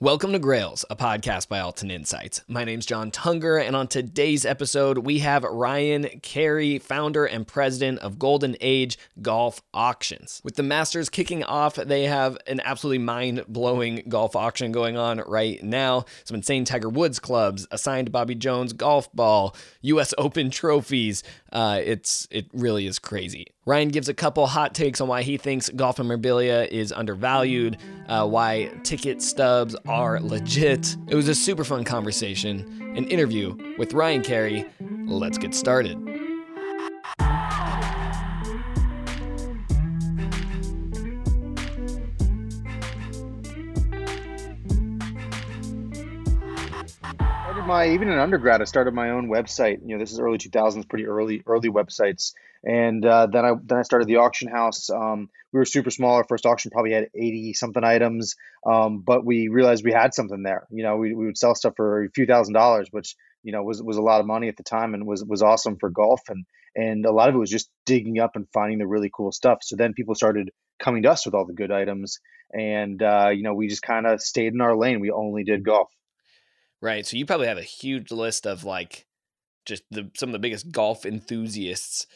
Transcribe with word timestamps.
Welcome 0.00 0.30
to 0.30 0.38
Grails, 0.38 0.84
a 0.88 0.94
podcast 0.94 1.48
by 1.48 1.58
Altan 1.58 1.90
Insights. 1.90 2.42
My 2.46 2.62
name's 2.62 2.86
John 2.86 3.10
Tunger, 3.10 3.60
and 3.60 3.74
on 3.74 3.88
today's 3.88 4.46
episode, 4.46 4.98
we 4.98 5.18
have 5.18 5.42
Ryan 5.42 6.20
Carey, 6.22 6.78
founder 6.78 7.24
and 7.24 7.44
president 7.44 7.98
of 7.98 8.16
Golden 8.16 8.56
Age 8.60 8.96
Golf 9.20 9.60
Auctions. 9.74 10.40
With 10.44 10.54
the 10.54 10.62
Masters 10.62 11.08
kicking 11.08 11.42
off, 11.42 11.74
they 11.74 12.04
have 12.04 12.38
an 12.46 12.60
absolutely 12.60 12.98
mind 12.98 13.44
blowing 13.48 14.04
golf 14.08 14.36
auction 14.36 14.70
going 14.70 14.96
on 14.96 15.18
right 15.26 15.60
now. 15.64 16.04
Some 16.22 16.36
insane 16.36 16.64
Tiger 16.64 16.88
Woods 16.88 17.18
clubs, 17.18 17.66
assigned 17.72 18.12
Bobby 18.12 18.36
Jones 18.36 18.72
golf 18.72 19.12
ball, 19.12 19.56
U.S. 19.80 20.14
Open 20.16 20.50
trophies. 20.50 21.24
Uh, 21.52 21.80
it's 21.82 22.28
it 22.30 22.46
really 22.52 22.86
is 22.86 23.00
crazy. 23.00 23.48
Ryan 23.68 23.88
gives 23.88 24.08
a 24.08 24.14
couple 24.14 24.46
hot 24.46 24.74
takes 24.74 24.98
on 24.98 25.08
why 25.08 25.20
he 25.20 25.36
thinks 25.36 25.68
golf 25.68 25.98
memorabilia 25.98 26.66
is 26.70 26.90
undervalued, 26.90 27.76
uh, 28.08 28.26
why 28.26 28.70
ticket 28.82 29.20
stubs 29.20 29.76
are 29.88 30.20
legit. 30.20 30.96
It 31.08 31.14
was 31.14 31.28
a 31.28 31.34
super 31.34 31.64
fun 31.64 31.82
conversation, 31.82 32.94
an 32.94 33.06
interview 33.06 33.56
with 33.78 33.94
Ryan 33.94 34.22
Carey. 34.22 34.66
Let's 35.06 35.38
get 35.38 35.54
started. 35.54 35.96
My 47.68 47.90
even 47.90 48.08
in 48.08 48.18
undergrad, 48.18 48.60
I 48.60 48.64
started 48.64 48.94
my 48.94 49.10
own 49.10 49.28
website. 49.28 49.78
You 49.86 49.94
know, 49.94 49.98
this 49.98 50.10
is 50.10 50.18
early 50.18 50.38
2000s, 50.38 50.88
pretty 50.88 51.06
early 51.06 51.42
early 51.46 51.68
websites. 51.68 52.32
And 52.64 53.04
uh, 53.06 53.28
then 53.30 53.44
I 53.44 53.52
then 53.62 53.78
I 53.78 53.82
started 53.82 54.08
the 54.08 54.16
auction 54.16 54.48
house. 54.48 54.90
Um, 54.90 55.28
we 55.52 55.58
were 55.58 55.64
super 55.64 55.90
small. 55.90 56.16
Our 56.16 56.24
first 56.24 56.46
auction 56.46 56.72
probably 56.72 56.92
had 56.92 57.08
80 57.14 57.52
something 57.54 57.84
items, 57.84 58.34
um, 58.66 59.00
but 59.00 59.24
we 59.24 59.48
realized 59.48 59.84
we 59.84 59.92
had 59.92 60.12
something 60.12 60.42
there. 60.42 60.66
You 60.70 60.82
know, 60.82 60.96
we, 60.96 61.14
we 61.14 61.26
would 61.26 61.38
sell 61.38 61.54
stuff 61.54 61.74
for 61.76 62.04
a 62.04 62.10
few 62.10 62.26
thousand 62.26 62.54
dollars, 62.54 62.88
which 62.90 63.14
you 63.44 63.52
know 63.52 63.62
was 63.62 63.80
was 63.80 63.98
a 63.98 64.02
lot 64.02 64.20
of 64.20 64.26
money 64.26 64.48
at 64.48 64.56
the 64.56 64.64
time 64.64 64.94
and 64.94 65.06
was 65.06 65.24
was 65.24 65.42
awesome 65.42 65.76
for 65.78 65.90
golf. 65.90 66.22
And 66.28 66.44
and 66.74 67.06
a 67.06 67.12
lot 67.12 67.28
of 67.28 67.36
it 67.36 67.38
was 67.38 67.50
just 67.50 67.70
digging 67.86 68.18
up 68.18 68.34
and 68.34 68.48
finding 68.52 68.78
the 68.78 68.86
really 68.86 69.10
cool 69.14 69.30
stuff. 69.30 69.58
So 69.62 69.76
then 69.76 69.94
people 69.94 70.14
started 70.16 70.50
coming 70.80 71.02
to 71.02 71.10
us 71.10 71.26
with 71.26 71.34
all 71.34 71.46
the 71.46 71.52
good 71.52 71.70
items, 71.70 72.18
and 72.52 73.00
uh, 73.02 73.28
you 73.32 73.42
know 73.42 73.54
we 73.54 73.68
just 73.68 73.82
kind 73.82 74.06
of 74.06 74.20
stayed 74.20 74.54
in 74.54 74.60
our 74.60 74.76
lane. 74.76 75.00
We 75.00 75.10
only 75.10 75.44
did 75.44 75.64
golf. 75.64 75.92
Right. 76.80 77.04
So 77.06 77.16
you 77.16 77.26
probably 77.26 77.48
have 77.48 77.58
a 77.58 77.62
huge 77.62 78.12
list 78.12 78.46
of 78.46 78.64
like 78.64 79.06
just 79.66 79.82
the 79.90 80.10
some 80.16 80.28
of 80.30 80.32
the 80.32 80.38
biggest 80.38 80.70
golf 80.72 81.04
enthusiasts 81.04 82.06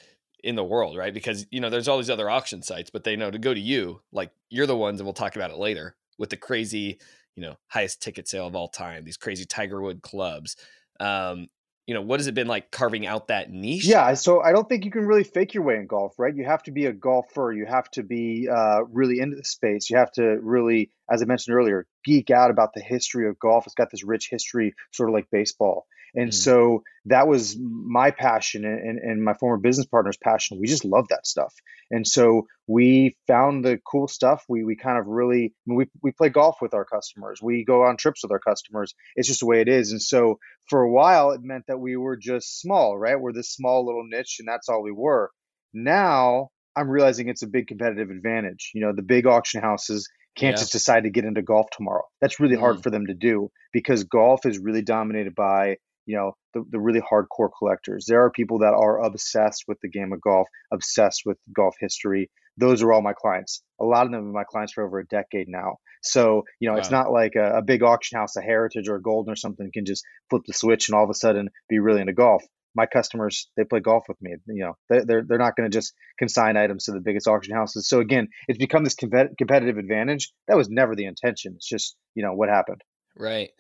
in 0.44 0.56
the 0.56 0.64
world, 0.64 0.96
right? 0.96 1.14
Because 1.14 1.46
you 1.50 1.60
know, 1.60 1.70
there's 1.70 1.88
all 1.88 1.98
these 1.98 2.10
other 2.10 2.30
auction 2.30 2.62
sites, 2.62 2.90
but 2.90 3.05
they 3.05 3.16
know 3.16 3.30
to 3.30 3.38
go 3.38 3.55
to 3.55 3.60
you, 3.60 4.00
like 4.12 4.30
you're 4.50 4.66
the 4.66 4.77
ones 4.77 5.00
and 5.00 5.06
we'll 5.06 5.14
talk 5.14 5.36
about 5.36 5.50
it 5.50 5.58
later 5.58 5.96
with 6.18 6.30
the 6.30 6.36
crazy, 6.36 6.98
you 7.36 7.42
know, 7.42 7.56
highest 7.68 8.02
ticket 8.02 8.28
sale 8.28 8.46
of 8.46 8.55
all 8.56 8.68
time, 8.68 9.05
these 9.05 9.16
crazy 9.16 9.44
Tiger 9.44 9.80
Wood 9.80 10.02
clubs. 10.02 10.56
Um, 11.00 11.48
you 11.86 11.94
know, 11.94 12.02
what 12.02 12.20
has 12.20 12.28
it 12.28 12.34
been 12.34 12.47
like 12.47 12.70
carving 12.70 13.06
out 13.06 13.28
that 13.28 13.50
niche? 13.50 13.86
Yeah, 13.86 14.14
so 14.14 14.41
I 14.41 14.52
don't 14.52 14.69
think 14.69 14.84
you 14.84 14.91
can 14.91 15.05
really 15.05 15.25
fake 15.25 15.55
your 15.55 15.64
way 15.64 15.77
in 15.77 15.86
golf, 15.86 16.14
right? 16.19 16.34
You 16.34 16.44
have 16.44 16.62
to 16.64 16.70
be 16.70 16.86
a 16.86 16.92
golfer. 16.92 17.52
You 17.52 17.66
have 17.66 17.91
to 17.92 18.02
be 18.02 18.48
uh, 18.48 18.84
really 18.84 19.19
into 19.19 19.36
the 19.36 19.44
space. 19.44 19.91
You 19.91 19.97
have 19.97 20.12
to 20.12 20.39
really, 20.41 20.91
as 21.11 21.22
I 21.22 21.24
mentioned 21.24 21.56
earlier, 21.56 21.86
geek 22.05 22.30
out 22.30 22.50
about 22.50 22.74
the 22.74 22.80
history 22.80 23.28
of 23.28 23.39
golf. 23.39 23.66
It's 23.66 23.74
got 23.74 23.91
this 23.91 24.05
rich 24.05 24.28
history, 24.30 24.74
sort 24.92 25.08
of 25.08 25.14
like 25.14 25.27
baseball. 25.33 25.86
And 26.14 26.30
mm. 26.30 26.34
so 26.34 26.82
that 27.06 27.27
was 27.27 27.56
my 27.58 28.10
passion 28.10 28.64
and, 28.64 28.98
and 28.98 29.24
my 29.24 29.34
former 29.34 29.58
business 29.58 29.86
partner's 29.86 30.16
passion. 30.16 30.58
We 30.60 30.66
just 30.66 30.84
love 30.84 31.08
that 31.08 31.27
stuff. 31.27 31.55
And 31.91 32.06
so 32.06 32.46
we 32.66 33.16
found 33.27 33.64
the 33.64 33.78
cool 33.91 34.08
stuff. 34.08 34.44
We, 34.48 34.64
we 34.64 34.77
kind 34.77 34.98
of 34.98 35.06
really, 35.06 35.55
we, 35.66 35.86
we 36.02 36.12
play 36.12 36.28
golf 36.28 36.56
with 36.60 36.74
our 36.74 36.84
customers. 36.84 37.40
We 37.42 37.64
go 37.64 37.84
on 37.84 37.96
trips 37.96 38.22
with 38.22 38.33
our 38.33 38.38
customers. 38.38 38.94
It's 39.16 39.28
just 39.28 39.40
the 39.40 39.46
way 39.46 39.60
it 39.60 39.68
is. 39.68 39.92
And 39.92 40.02
so 40.02 40.38
for 40.68 40.83
a 40.83 40.90
while, 40.90 41.33
it 41.33 41.40
meant 41.42 41.64
that 41.68 41.80
we 41.80 41.96
were 41.96 42.16
just 42.16 42.60
small, 42.60 42.96
right? 42.96 43.20
We're 43.20 43.33
this 43.33 43.50
small 43.50 43.84
little 43.84 44.05
niche 44.06 44.36
and 44.38 44.48
that's 44.48 44.68
all 44.68 44.83
we 44.83 44.92
were. 44.92 45.30
Now 45.74 46.48
I'm 46.77 46.89
realizing 46.89 47.29
it's 47.29 47.42
a 47.42 47.48
big 47.48 47.67
competitive 47.67 48.11
advantage. 48.11 48.70
You 48.74 48.83
know, 48.83 48.92
the 48.94 49.02
big 49.02 49.27
auction 49.27 49.61
houses 49.61 50.08
can't 50.36 50.56
yeah. 50.56 50.61
just 50.61 50.73
decide 50.73 51.05
to 51.05 51.11
get 51.11 51.24
into 51.24 51.42
golf 51.42 51.67
tomorrow. 51.70 52.05
That's 52.20 52.40
really 52.40 52.56
hard 52.56 52.79
mm. 52.79 52.83
for 52.83 52.90
them 52.90 53.06
to 53.06 53.14
do 53.14 53.50
because 53.73 54.05
golf 54.05 54.46
is 54.46 54.58
really 54.58 54.83
dominated 54.83 55.34
by 55.34 55.77
you 56.07 56.17
know 56.17 56.33
the, 56.55 56.64
the 56.70 56.80
really 56.80 57.01
hardcore 57.01 57.51
collectors. 57.57 58.07
There 58.07 58.24
are 58.24 58.30
people 58.30 58.61
that 58.61 58.74
are 58.74 59.02
obsessed 59.05 59.64
with 59.68 59.79
the 59.80 59.89
game 59.89 60.13
of 60.13 60.20
golf 60.20 60.48
obsessed 60.73 61.23
with 61.24 61.39
golf 61.55 61.74
history. 61.80 62.30
Those 62.58 62.83
are 62.83 62.92
all 62.92 63.02
my 63.02 63.14
clients. 63.14 63.63
A 63.80 63.85
lot 63.85 64.07
of 64.07 64.12
them 64.12 64.29
are 64.29 64.33
my 64.33 64.45
clients 64.45 64.74
for 64.74 64.85
over 64.85 64.98
a 64.98 65.07
decade 65.07 65.48
now. 65.48 65.77
So 66.02 66.42
you 66.61 66.68
know 66.68 66.74
wow. 66.74 66.80
it's 66.80 66.91
not 66.91 67.12
like 67.12 67.35
a, 67.36 67.58
a, 67.58 67.62
big 67.62 67.83
auction 67.83 68.18
house 68.18 68.36
a 68.36 68.42
heritage 68.42 68.89
or 68.89 68.96
a 68.96 69.02
Goldin 69.02 69.29
or 69.29 69.36
something 69.36 69.70
can 69.73 69.85
just 69.85 70.05
flip 70.30 70.42
the 70.46 70.52
switch 70.52 70.89
and 70.89 70.96
all 70.96 71.05
of 71.05 71.11
a 71.11 71.14
sudden 71.14 71.48
be 71.68 71.79
really 71.79 72.01
into 72.01 72.12
golf. 72.12 72.42
My 72.74 72.86
customers 72.86 73.48
they 73.57 73.64
play 73.64 73.80
golf 73.80 74.05
with 74.08 74.20
me 74.20 74.35
you 74.48 74.64
know. 74.64 74.77
They're, 74.89 75.05
they're, 75.05 75.24
they're 75.27 75.39
not 75.39 75.57
going 75.57 75.70
to 75.70 75.74
just 75.77 75.92
consign 76.18 76.57
items 76.57 76.85
to 76.85 76.92
the 76.92 77.01
biggest 77.01 77.29
auction 77.29 77.55
houses. 77.55 77.89
So 77.89 78.01
again 78.01 78.29
it's 78.48 78.58
become 78.58 78.85
this 78.85 78.96
competitive 78.96 79.79
advantage. 79.79 80.33
That 80.48 80.57
was 80.57 80.68
never 80.68 80.96
the 80.96 81.07
intention. 81.07 81.55
It's 81.57 81.68
just 81.68 81.96
you 82.14 82.24
know 82.24 82.35
what 82.35 82.48
happened. 82.48 82.83
Right 83.17 83.51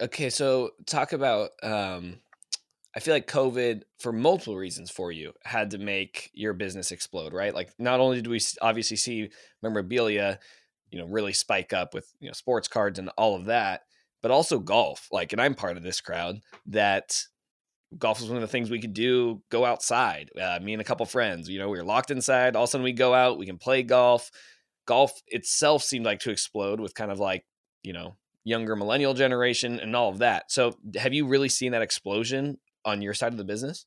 Okay, 0.00 0.30
so 0.30 0.70
talk 0.86 1.12
about 1.12 1.50
um 1.62 2.20
I 2.96 3.00
feel 3.00 3.14
like 3.14 3.30
COVID 3.30 3.82
for 4.00 4.12
multiple 4.12 4.56
reasons 4.56 4.90
for 4.90 5.12
you 5.12 5.32
had 5.44 5.70
to 5.72 5.78
make 5.78 6.30
your 6.32 6.52
business 6.54 6.90
explode, 6.90 7.32
right? 7.32 7.54
Like 7.54 7.70
not 7.78 8.00
only 8.00 8.16
did 8.16 8.26
we 8.26 8.40
obviously 8.62 8.96
see 8.96 9.30
memorabilia, 9.62 10.38
you 10.90 10.98
know, 10.98 11.06
really 11.06 11.32
spike 11.32 11.72
up 11.72 11.94
with, 11.94 12.12
you 12.20 12.28
know, 12.28 12.32
sports 12.32 12.66
cards 12.68 12.98
and 12.98 13.10
all 13.16 13.36
of 13.36 13.46
that, 13.46 13.82
but 14.22 14.30
also 14.30 14.58
golf. 14.58 15.08
Like 15.12 15.32
and 15.32 15.40
I'm 15.40 15.54
part 15.54 15.76
of 15.76 15.82
this 15.82 16.00
crowd 16.00 16.40
that 16.66 17.16
golf 17.98 18.20
was 18.20 18.28
one 18.28 18.36
of 18.36 18.42
the 18.42 18.48
things 18.48 18.70
we 18.70 18.80
could 18.80 18.92
do 18.92 19.42
go 19.50 19.64
outside 19.64 20.30
uh, 20.40 20.58
me 20.62 20.74
and 20.74 20.82
a 20.82 20.84
couple 20.84 21.06
friends 21.06 21.48
you 21.48 21.58
know 21.58 21.70
we 21.70 21.78
were 21.78 21.84
locked 21.84 22.10
inside 22.10 22.54
all 22.54 22.64
of 22.64 22.68
a 22.68 22.70
sudden 22.70 22.84
we 22.84 22.92
go 22.92 23.14
out 23.14 23.38
we 23.38 23.46
can 23.46 23.56
play 23.56 23.82
golf 23.82 24.30
golf 24.86 25.10
itself 25.28 25.82
seemed 25.82 26.04
like 26.04 26.20
to 26.20 26.30
explode 26.30 26.80
with 26.80 26.94
kind 26.94 27.10
of 27.10 27.18
like 27.18 27.46
you 27.82 27.94
know 27.94 28.14
younger 28.48 28.74
millennial 28.74 29.14
generation 29.14 29.78
and 29.78 29.94
all 29.94 30.08
of 30.08 30.18
that. 30.18 30.50
So 30.50 30.76
have 30.96 31.12
you 31.12 31.26
really 31.26 31.48
seen 31.48 31.72
that 31.72 31.82
explosion 31.82 32.58
on 32.84 33.02
your 33.02 33.14
side 33.14 33.32
of 33.32 33.38
the 33.38 33.44
business? 33.44 33.84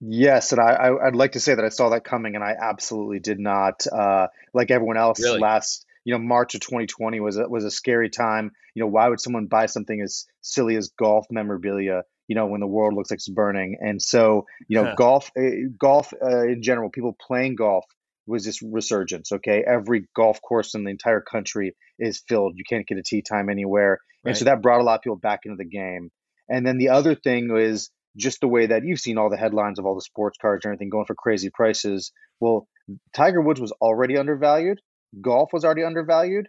Yes, 0.00 0.52
and 0.52 0.60
I, 0.60 0.72
I 0.74 0.90
would 1.06 1.16
like 1.16 1.32
to 1.32 1.40
say 1.40 1.54
that 1.54 1.64
I 1.64 1.70
saw 1.70 1.90
that 1.90 2.04
coming, 2.04 2.36
and 2.36 2.44
I 2.44 2.54
absolutely 2.60 3.18
did 3.18 3.40
not. 3.40 3.84
Uh, 3.86 4.28
like 4.54 4.70
everyone 4.70 4.96
else, 4.96 5.20
really? 5.20 5.40
last 5.40 5.84
you 6.04 6.12
know 6.12 6.18
March 6.18 6.54
of 6.54 6.60
2020 6.60 7.18
was 7.20 7.36
a, 7.36 7.48
was 7.48 7.64
a 7.64 7.70
scary 7.70 8.08
time. 8.08 8.52
You 8.74 8.82
know, 8.82 8.86
why 8.86 9.08
would 9.08 9.20
someone 9.20 9.46
buy 9.46 9.66
something 9.66 10.00
as 10.00 10.26
silly 10.40 10.76
as 10.76 10.90
golf 10.90 11.26
memorabilia? 11.30 12.04
You 12.28 12.36
know, 12.36 12.46
when 12.46 12.60
the 12.60 12.66
world 12.66 12.94
looks 12.94 13.10
like 13.10 13.18
it's 13.18 13.28
burning, 13.28 13.78
and 13.80 14.00
so 14.00 14.46
you 14.68 14.80
know, 14.80 14.94
golf, 14.96 15.32
uh, 15.36 15.66
golf 15.76 16.12
uh, 16.22 16.46
in 16.46 16.62
general, 16.62 16.90
people 16.90 17.16
playing 17.26 17.56
golf 17.56 17.84
was 18.28 18.44
this 18.44 18.62
resurgence. 18.62 19.32
Okay, 19.32 19.64
every 19.66 20.06
golf 20.14 20.40
course 20.40 20.74
in 20.74 20.84
the 20.84 20.90
entire 20.90 21.20
country 21.20 21.74
is 21.98 22.22
filled. 22.28 22.54
You 22.56 22.64
can't 22.68 22.86
get 22.86 22.98
a 22.98 23.02
tee 23.02 23.22
time 23.22 23.48
anywhere, 23.48 23.98
right. 24.24 24.30
and 24.30 24.38
so 24.38 24.44
that 24.44 24.62
brought 24.62 24.80
a 24.80 24.84
lot 24.84 24.96
of 24.96 25.02
people 25.02 25.16
back 25.16 25.40
into 25.44 25.56
the 25.56 25.68
game. 25.68 26.10
And 26.48 26.66
then 26.66 26.78
the 26.78 26.90
other 26.90 27.14
thing 27.14 27.54
is 27.56 27.90
just 28.16 28.40
the 28.40 28.48
way 28.48 28.66
that 28.66 28.84
you've 28.84 29.00
seen 29.00 29.18
all 29.18 29.30
the 29.30 29.36
headlines 29.36 29.78
of 29.78 29.86
all 29.86 29.94
the 29.94 30.00
sports 30.00 30.38
cards 30.40 30.64
and 30.64 30.72
everything 30.72 30.88
going 30.88 31.06
for 31.06 31.14
crazy 31.14 31.50
prices. 31.52 32.12
Well, 32.40 32.66
Tiger 33.14 33.40
Woods 33.40 33.60
was 33.60 33.72
already 33.80 34.16
undervalued. 34.16 34.80
Golf 35.20 35.50
was 35.52 35.64
already 35.64 35.84
undervalued. 35.84 36.48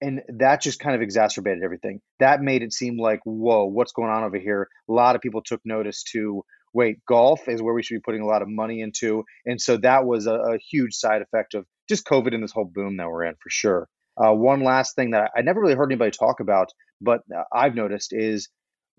And 0.00 0.22
that 0.40 0.60
just 0.60 0.78
kind 0.78 0.94
of 0.94 1.00
exacerbated 1.00 1.62
everything. 1.62 2.00
That 2.20 2.42
made 2.42 2.62
it 2.62 2.72
seem 2.72 2.98
like, 2.98 3.20
whoa, 3.24 3.64
what's 3.64 3.92
going 3.92 4.10
on 4.10 4.24
over 4.24 4.38
here? 4.38 4.68
A 4.90 4.92
lot 4.92 5.16
of 5.16 5.22
people 5.22 5.42
took 5.42 5.60
notice 5.64 6.02
to 6.12 6.44
wait, 6.76 6.98
golf 7.08 7.48
is 7.48 7.62
where 7.62 7.72
we 7.72 7.82
should 7.82 7.94
be 7.94 8.00
putting 8.04 8.20
a 8.20 8.26
lot 8.26 8.42
of 8.42 8.48
money 8.48 8.82
into. 8.82 9.24
And 9.46 9.58
so 9.58 9.78
that 9.78 10.04
was 10.04 10.26
a, 10.26 10.34
a 10.34 10.58
huge 10.58 10.94
side 10.94 11.22
effect 11.22 11.54
of 11.54 11.64
just 11.88 12.06
COVID 12.06 12.34
and 12.34 12.42
this 12.42 12.52
whole 12.52 12.70
boom 12.72 12.98
that 12.98 13.08
we're 13.08 13.24
in 13.24 13.34
for 13.42 13.48
sure. 13.48 13.88
Uh, 14.16 14.32
one 14.32 14.62
last 14.62 14.94
thing 14.94 15.12
that 15.12 15.30
I 15.34 15.40
never 15.40 15.60
really 15.60 15.74
heard 15.74 15.90
anybody 15.90 16.10
talk 16.10 16.40
about, 16.40 16.68
but 17.00 17.20
uh, 17.34 17.44
I've 17.52 17.74
noticed 17.74 18.12
is 18.12 18.50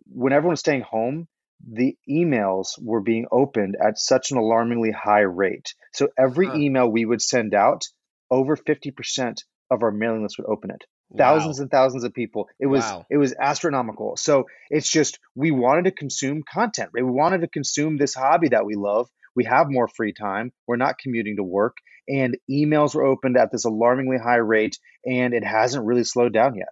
when 0.07 0.33
everyone's 0.33 0.59
staying 0.59 0.81
home, 0.81 1.27
the 1.71 1.95
emails 2.09 2.67
were 2.81 3.01
being 3.01 3.27
opened 3.31 3.75
at 3.79 3.99
such 3.99 4.31
an 4.31 4.37
alarmingly 4.37 4.91
high 4.91 5.21
rate. 5.21 5.73
So 5.93 6.09
every 6.17 6.47
huh. 6.47 6.55
email 6.55 6.89
we 6.89 7.05
would 7.05 7.21
send 7.21 7.53
out, 7.53 7.83
over 8.31 8.57
50% 8.57 9.37
of 9.69 9.83
our 9.83 9.91
mailing 9.91 10.23
list 10.23 10.37
would 10.39 10.51
open 10.51 10.71
it 10.71 10.83
thousands 11.15 11.59
wow. 11.59 11.63
and 11.63 11.71
thousands 11.71 12.03
of 12.03 12.13
people. 12.13 12.49
It 12.59 12.65
was 12.65 12.83
wow. 12.83 13.05
it 13.09 13.17
was 13.17 13.33
astronomical. 13.39 14.17
So 14.17 14.45
it's 14.69 14.89
just 14.89 15.19
we 15.35 15.51
wanted 15.51 15.85
to 15.85 15.91
consume 15.91 16.43
content 16.43 16.89
right? 16.93 17.05
We 17.05 17.11
wanted 17.11 17.41
to 17.41 17.47
consume 17.47 17.97
this 17.97 18.13
hobby 18.13 18.49
that 18.49 18.65
we 18.65 18.75
love. 18.75 19.09
We 19.35 19.45
have 19.45 19.69
more 19.69 19.87
free 19.87 20.13
time. 20.13 20.51
We're 20.67 20.77
not 20.77 20.97
commuting 20.97 21.37
to 21.37 21.43
work. 21.43 21.77
And 22.09 22.37
emails 22.49 22.95
were 22.95 23.05
opened 23.05 23.37
at 23.37 23.51
this 23.51 23.65
alarmingly 23.65 24.17
high 24.17 24.37
rate 24.37 24.79
and 25.05 25.33
it 25.33 25.43
hasn't 25.43 25.85
really 25.85 26.03
slowed 26.03 26.33
down 26.33 26.55
yet. 26.55 26.69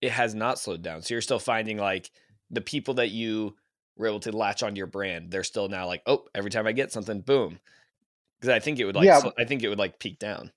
It 0.00 0.12
has 0.12 0.34
not 0.34 0.58
slowed 0.58 0.82
down. 0.82 1.02
So 1.02 1.14
you're 1.14 1.22
still 1.22 1.38
finding 1.38 1.76
like 1.76 2.10
the 2.50 2.60
people 2.60 2.94
that 2.94 3.10
you 3.10 3.56
were 3.96 4.06
able 4.06 4.20
to 4.20 4.32
latch 4.32 4.62
onto 4.62 4.76
your 4.76 4.86
brand 4.86 5.30
they're 5.30 5.42
still 5.42 5.68
now 5.68 5.86
like 5.86 6.02
oh 6.06 6.22
every 6.34 6.50
time 6.50 6.66
i 6.66 6.72
get 6.72 6.92
something 6.92 7.20
boom. 7.20 7.58
Because 8.38 8.54
i 8.54 8.60
think 8.60 8.78
it 8.78 8.84
would 8.84 8.96
like 8.96 9.06
yeah. 9.06 9.20
i 9.38 9.44
think 9.44 9.62
it 9.62 9.68
would 9.68 9.78
like 9.78 9.98
peak 9.98 10.18
down. 10.18 10.52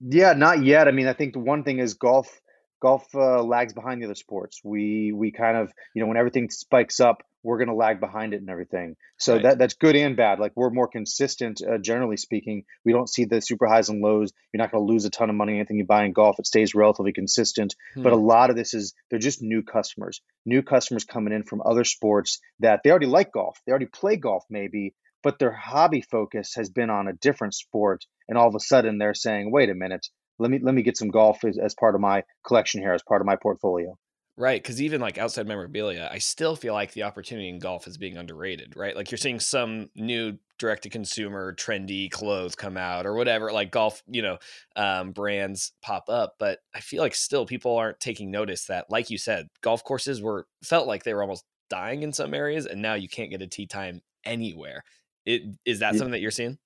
Yeah 0.00 0.34
not 0.34 0.64
yet. 0.64 0.88
I 0.88 0.90
mean 0.90 1.08
i 1.08 1.12
think 1.12 1.32
the 1.32 1.40
one 1.40 1.64
thing 1.64 1.78
is 1.78 1.94
golf 1.94 2.40
golf 2.80 3.04
uh, 3.14 3.42
lags 3.42 3.72
behind 3.72 4.00
the 4.00 4.06
other 4.06 4.14
sports. 4.14 4.60
We 4.64 5.12
we 5.12 5.32
kind 5.32 5.56
of 5.56 5.72
you 5.94 6.02
know 6.02 6.08
when 6.08 6.16
everything 6.16 6.50
spikes 6.50 7.00
up, 7.00 7.22
we're 7.46 7.58
going 7.58 7.68
to 7.68 7.74
lag 7.74 8.00
behind 8.00 8.34
it 8.34 8.40
and 8.40 8.50
everything. 8.50 8.96
So 9.18 9.34
right. 9.34 9.42
that 9.44 9.58
that's 9.58 9.74
good 9.74 9.94
and 9.96 10.16
bad. 10.16 10.40
Like 10.40 10.52
we're 10.56 10.70
more 10.70 10.88
consistent, 10.88 11.62
uh, 11.62 11.78
generally 11.78 12.16
speaking. 12.16 12.64
We 12.84 12.92
don't 12.92 13.08
see 13.08 13.24
the 13.24 13.40
super 13.40 13.66
highs 13.66 13.88
and 13.88 14.02
lows. 14.02 14.32
You're 14.52 14.62
not 14.62 14.72
going 14.72 14.84
to 14.84 14.92
lose 14.92 15.04
a 15.04 15.10
ton 15.10 15.30
of 15.30 15.36
money 15.36 15.54
anything 15.54 15.78
you 15.78 15.86
buy 15.86 16.04
in 16.04 16.12
golf. 16.12 16.38
It 16.38 16.46
stays 16.46 16.74
relatively 16.74 17.12
consistent. 17.12 17.74
Hmm. 17.94 18.02
But 18.02 18.12
a 18.12 18.16
lot 18.16 18.50
of 18.50 18.56
this 18.56 18.74
is 18.74 18.94
they're 19.10 19.18
just 19.18 19.42
new 19.42 19.62
customers, 19.62 20.20
new 20.44 20.62
customers 20.62 21.04
coming 21.04 21.32
in 21.32 21.44
from 21.44 21.62
other 21.64 21.84
sports 21.84 22.40
that 22.60 22.80
they 22.82 22.90
already 22.90 23.06
like 23.06 23.32
golf. 23.32 23.58
They 23.64 23.70
already 23.70 23.86
play 23.86 24.16
golf 24.16 24.44
maybe, 24.50 24.94
but 25.22 25.38
their 25.38 25.52
hobby 25.52 26.02
focus 26.02 26.54
has 26.56 26.68
been 26.68 26.90
on 26.90 27.08
a 27.08 27.12
different 27.12 27.54
sport. 27.54 28.04
And 28.28 28.36
all 28.36 28.48
of 28.48 28.54
a 28.56 28.60
sudden 28.60 28.98
they're 28.98 29.14
saying, 29.14 29.52
wait 29.52 29.70
a 29.70 29.74
minute, 29.74 30.08
let 30.38 30.50
me 30.50 30.58
let 30.62 30.74
me 30.74 30.82
get 30.82 30.96
some 30.96 31.08
golf 31.08 31.44
as, 31.44 31.58
as 31.58 31.74
part 31.74 31.94
of 31.94 32.00
my 32.00 32.24
collection 32.46 32.80
here, 32.80 32.92
as 32.92 33.02
part 33.02 33.20
of 33.20 33.26
my 33.26 33.36
portfolio. 33.36 33.96
Right, 34.38 34.62
because 34.62 34.82
even 34.82 35.00
like 35.00 35.16
outside 35.16 35.46
memorabilia, 35.46 36.10
I 36.12 36.18
still 36.18 36.56
feel 36.56 36.74
like 36.74 36.92
the 36.92 37.04
opportunity 37.04 37.48
in 37.48 37.58
golf 37.58 37.86
is 37.86 37.96
being 37.96 38.18
underrated. 38.18 38.74
Right, 38.76 38.94
like 38.94 39.10
you're 39.10 39.16
seeing 39.16 39.40
some 39.40 39.88
new 39.94 40.38
direct 40.58 40.82
to 40.82 40.90
consumer 40.90 41.54
trendy 41.54 42.10
clothes 42.10 42.54
come 42.54 42.76
out 42.76 43.06
or 43.06 43.14
whatever, 43.14 43.50
like 43.50 43.70
golf, 43.70 44.02
you 44.06 44.20
know, 44.20 44.36
um, 44.76 45.12
brands 45.12 45.72
pop 45.80 46.10
up. 46.10 46.34
But 46.38 46.58
I 46.74 46.80
feel 46.80 47.02
like 47.02 47.14
still 47.14 47.46
people 47.46 47.76
aren't 47.76 47.98
taking 47.98 48.30
notice 48.30 48.66
that, 48.66 48.86
like 48.90 49.08
you 49.08 49.16
said, 49.16 49.48
golf 49.62 49.82
courses 49.84 50.20
were 50.20 50.46
felt 50.62 50.86
like 50.86 51.04
they 51.04 51.14
were 51.14 51.22
almost 51.22 51.44
dying 51.70 52.02
in 52.02 52.12
some 52.12 52.34
areas, 52.34 52.66
and 52.66 52.82
now 52.82 52.92
you 52.92 53.08
can't 53.08 53.30
get 53.30 53.40
a 53.40 53.46
tee 53.46 53.66
time 53.66 54.02
anywhere. 54.24 54.84
It 55.24 55.42
is 55.64 55.78
that 55.78 55.94
yeah. 55.94 55.98
something 55.98 56.12
that 56.12 56.20
you're 56.20 56.30
seeing? 56.30 56.58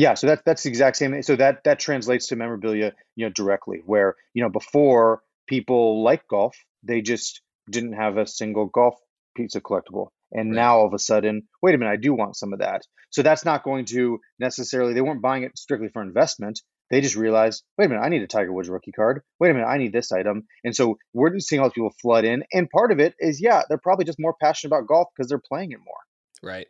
Yeah, 0.00 0.14
so 0.14 0.28
that 0.28 0.46
that's 0.46 0.62
the 0.62 0.70
exact 0.70 0.96
same. 0.96 1.22
So 1.22 1.36
that 1.36 1.64
that 1.64 1.78
translates 1.78 2.28
to 2.28 2.36
memorabilia, 2.36 2.94
you 3.16 3.26
know, 3.26 3.30
directly. 3.30 3.82
Where 3.84 4.16
you 4.32 4.42
know 4.42 4.48
before 4.48 5.20
people 5.46 6.02
like 6.02 6.26
golf, 6.26 6.56
they 6.82 7.02
just 7.02 7.42
didn't 7.68 7.92
have 7.92 8.16
a 8.16 8.26
single 8.26 8.64
golf 8.64 8.94
pizza 9.36 9.60
collectible, 9.60 10.08
and 10.32 10.52
right. 10.52 10.56
now 10.56 10.78
all 10.78 10.86
of 10.86 10.94
a 10.94 10.98
sudden, 10.98 11.42
wait 11.60 11.74
a 11.74 11.78
minute, 11.78 11.92
I 11.92 11.96
do 11.96 12.14
want 12.14 12.34
some 12.34 12.54
of 12.54 12.60
that. 12.60 12.80
So 13.10 13.22
that's 13.22 13.44
not 13.44 13.62
going 13.62 13.84
to 13.86 14.18
necessarily. 14.38 14.94
They 14.94 15.02
weren't 15.02 15.20
buying 15.20 15.42
it 15.42 15.58
strictly 15.58 15.90
for 15.92 16.00
investment. 16.00 16.62
They 16.90 17.02
just 17.02 17.14
realized, 17.14 17.62
wait 17.76 17.84
a 17.84 17.88
minute, 17.90 18.00
I 18.00 18.08
need 18.08 18.22
a 18.22 18.26
Tiger 18.26 18.54
Woods 18.54 18.70
rookie 18.70 18.92
card. 18.92 19.20
Wait 19.38 19.50
a 19.50 19.52
minute, 19.52 19.66
I 19.66 19.76
need 19.76 19.92
this 19.92 20.12
item. 20.12 20.46
And 20.64 20.74
so 20.74 20.96
we're 21.12 21.30
just 21.30 21.46
seeing 21.46 21.60
all 21.60 21.68
these 21.68 21.74
people 21.74 21.94
flood 22.00 22.24
in. 22.24 22.42
And 22.54 22.70
part 22.70 22.90
of 22.90 23.00
it 23.00 23.14
is, 23.20 23.38
yeah, 23.40 23.62
they're 23.68 23.76
probably 23.76 24.06
just 24.06 24.18
more 24.18 24.34
passionate 24.40 24.74
about 24.74 24.88
golf 24.88 25.08
because 25.14 25.28
they're 25.28 25.38
playing 25.46 25.72
it 25.72 25.78
more. 25.78 26.50
Right. 26.50 26.66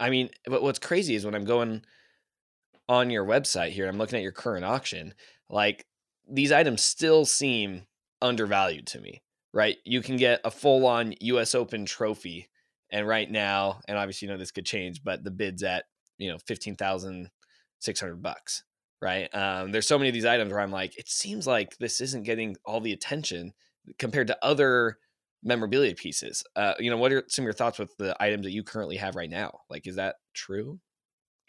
I 0.00 0.08
mean, 0.10 0.30
but 0.46 0.62
what's 0.62 0.80
crazy 0.80 1.14
is 1.14 1.24
when 1.24 1.36
I'm 1.36 1.44
going 1.44 1.82
on 2.92 3.08
your 3.08 3.24
website 3.24 3.70
here, 3.70 3.88
I'm 3.88 3.96
looking 3.96 4.18
at 4.18 4.22
your 4.22 4.32
current 4.32 4.66
auction, 4.66 5.14
like 5.48 5.86
these 6.30 6.52
items 6.52 6.84
still 6.84 7.24
seem 7.24 7.86
undervalued 8.20 8.86
to 8.88 9.00
me, 9.00 9.22
right? 9.54 9.78
You 9.86 10.02
can 10.02 10.18
get 10.18 10.42
a 10.44 10.50
full 10.50 10.86
on 10.86 11.14
US 11.18 11.54
Open 11.54 11.86
trophy. 11.86 12.50
And 12.90 13.08
right 13.08 13.30
now, 13.30 13.80
and 13.88 13.96
obviously, 13.96 14.28
you 14.28 14.34
know, 14.34 14.38
this 14.38 14.50
could 14.50 14.66
change, 14.66 15.02
but 15.02 15.24
the 15.24 15.30
bid's 15.30 15.62
at, 15.62 15.86
you 16.18 16.30
know, 16.30 16.36
15,600 16.46 18.22
bucks, 18.22 18.62
right? 19.00 19.34
Um, 19.34 19.72
there's 19.72 19.86
so 19.86 19.96
many 19.96 20.10
of 20.10 20.14
these 20.14 20.26
items 20.26 20.52
where 20.52 20.60
I'm 20.60 20.70
like, 20.70 20.98
it 20.98 21.08
seems 21.08 21.46
like 21.46 21.78
this 21.78 22.02
isn't 22.02 22.24
getting 22.24 22.56
all 22.66 22.82
the 22.82 22.92
attention 22.92 23.54
compared 23.98 24.26
to 24.26 24.44
other 24.44 24.98
memorabilia 25.42 25.94
pieces. 25.94 26.44
Uh, 26.54 26.74
you 26.78 26.90
know, 26.90 26.98
what 26.98 27.10
are 27.10 27.24
some 27.28 27.44
of 27.44 27.46
your 27.46 27.54
thoughts 27.54 27.78
with 27.78 27.96
the 27.96 28.14
items 28.22 28.44
that 28.44 28.52
you 28.52 28.62
currently 28.62 28.96
have 28.96 29.16
right 29.16 29.30
now? 29.30 29.60
Like, 29.70 29.86
is 29.86 29.96
that 29.96 30.16
true? 30.34 30.78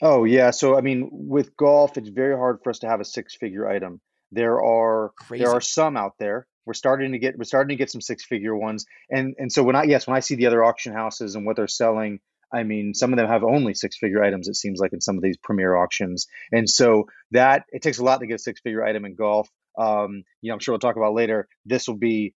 Oh 0.01 0.23
yeah, 0.23 0.51
so 0.51 0.77
I 0.77 0.81
mean, 0.81 1.09
with 1.11 1.55
golf, 1.55 1.97
it's 1.97 2.09
very 2.09 2.35
hard 2.35 2.59
for 2.63 2.69
us 2.71 2.79
to 2.79 2.87
have 2.87 2.99
a 2.99 3.05
six-figure 3.05 3.67
item. 3.67 4.01
There 4.31 4.61
are 4.61 5.11
Crazy. 5.19 5.43
there 5.43 5.53
are 5.53 5.61
some 5.61 5.95
out 5.95 6.13
there. 6.19 6.47
We're 6.65 6.73
starting 6.73 7.11
to 7.11 7.19
get 7.19 7.37
we're 7.37 7.43
starting 7.43 7.69
to 7.69 7.81
get 7.81 7.91
some 7.91 8.01
six-figure 8.01 8.55
ones, 8.55 8.85
and 9.09 9.35
and 9.37 9.51
so 9.51 9.63
when 9.63 9.75
I 9.75 9.83
yes 9.83 10.07
when 10.07 10.15
I 10.15 10.21
see 10.21 10.35
the 10.35 10.47
other 10.47 10.63
auction 10.63 10.93
houses 10.93 11.35
and 11.35 11.45
what 11.45 11.55
they're 11.55 11.67
selling, 11.67 12.19
I 12.51 12.63
mean, 12.63 12.93
some 12.93 13.13
of 13.13 13.17
them 13.17 13.27
have 13.27 13.43
only 13.43 13.73
six-figure 13.73 14.23
items. 14.23 14.47
It 14.47 14.55
seems 14.55 14.79
like 14.79 14.93
in 14.93 15.01
some 15.01 15.17
of 15.17 15.23
these 15.23 15.37
premier 15.37 15.75
auctions, 15.75 16.27
and 16.51 16.69
so 16.69 17.05
that 17.31 17.65
it 17.69 17.81
takes 17.81 17.99
a 17.99 18.03
lot 18.03 18.19
to 18.19 18.27
get 18.27 18.35
a 18.35 18.39
six-figure 18.39 18.83
item 18.83 19.05
in 19.05 19.15
golf. 19.15 19.49
Um, 19.77 20.23
you 20.41 20.49
know, 20.49 20.53
I'm 20.53 20.59
sure 20.59 20.73
we'll 20.73 20.79
talk 20.79 20.95
about 20.95 21.13
later. 21.13 21.47
This 21.65 21.87
will 21.87 21.97
be 21.97 22.33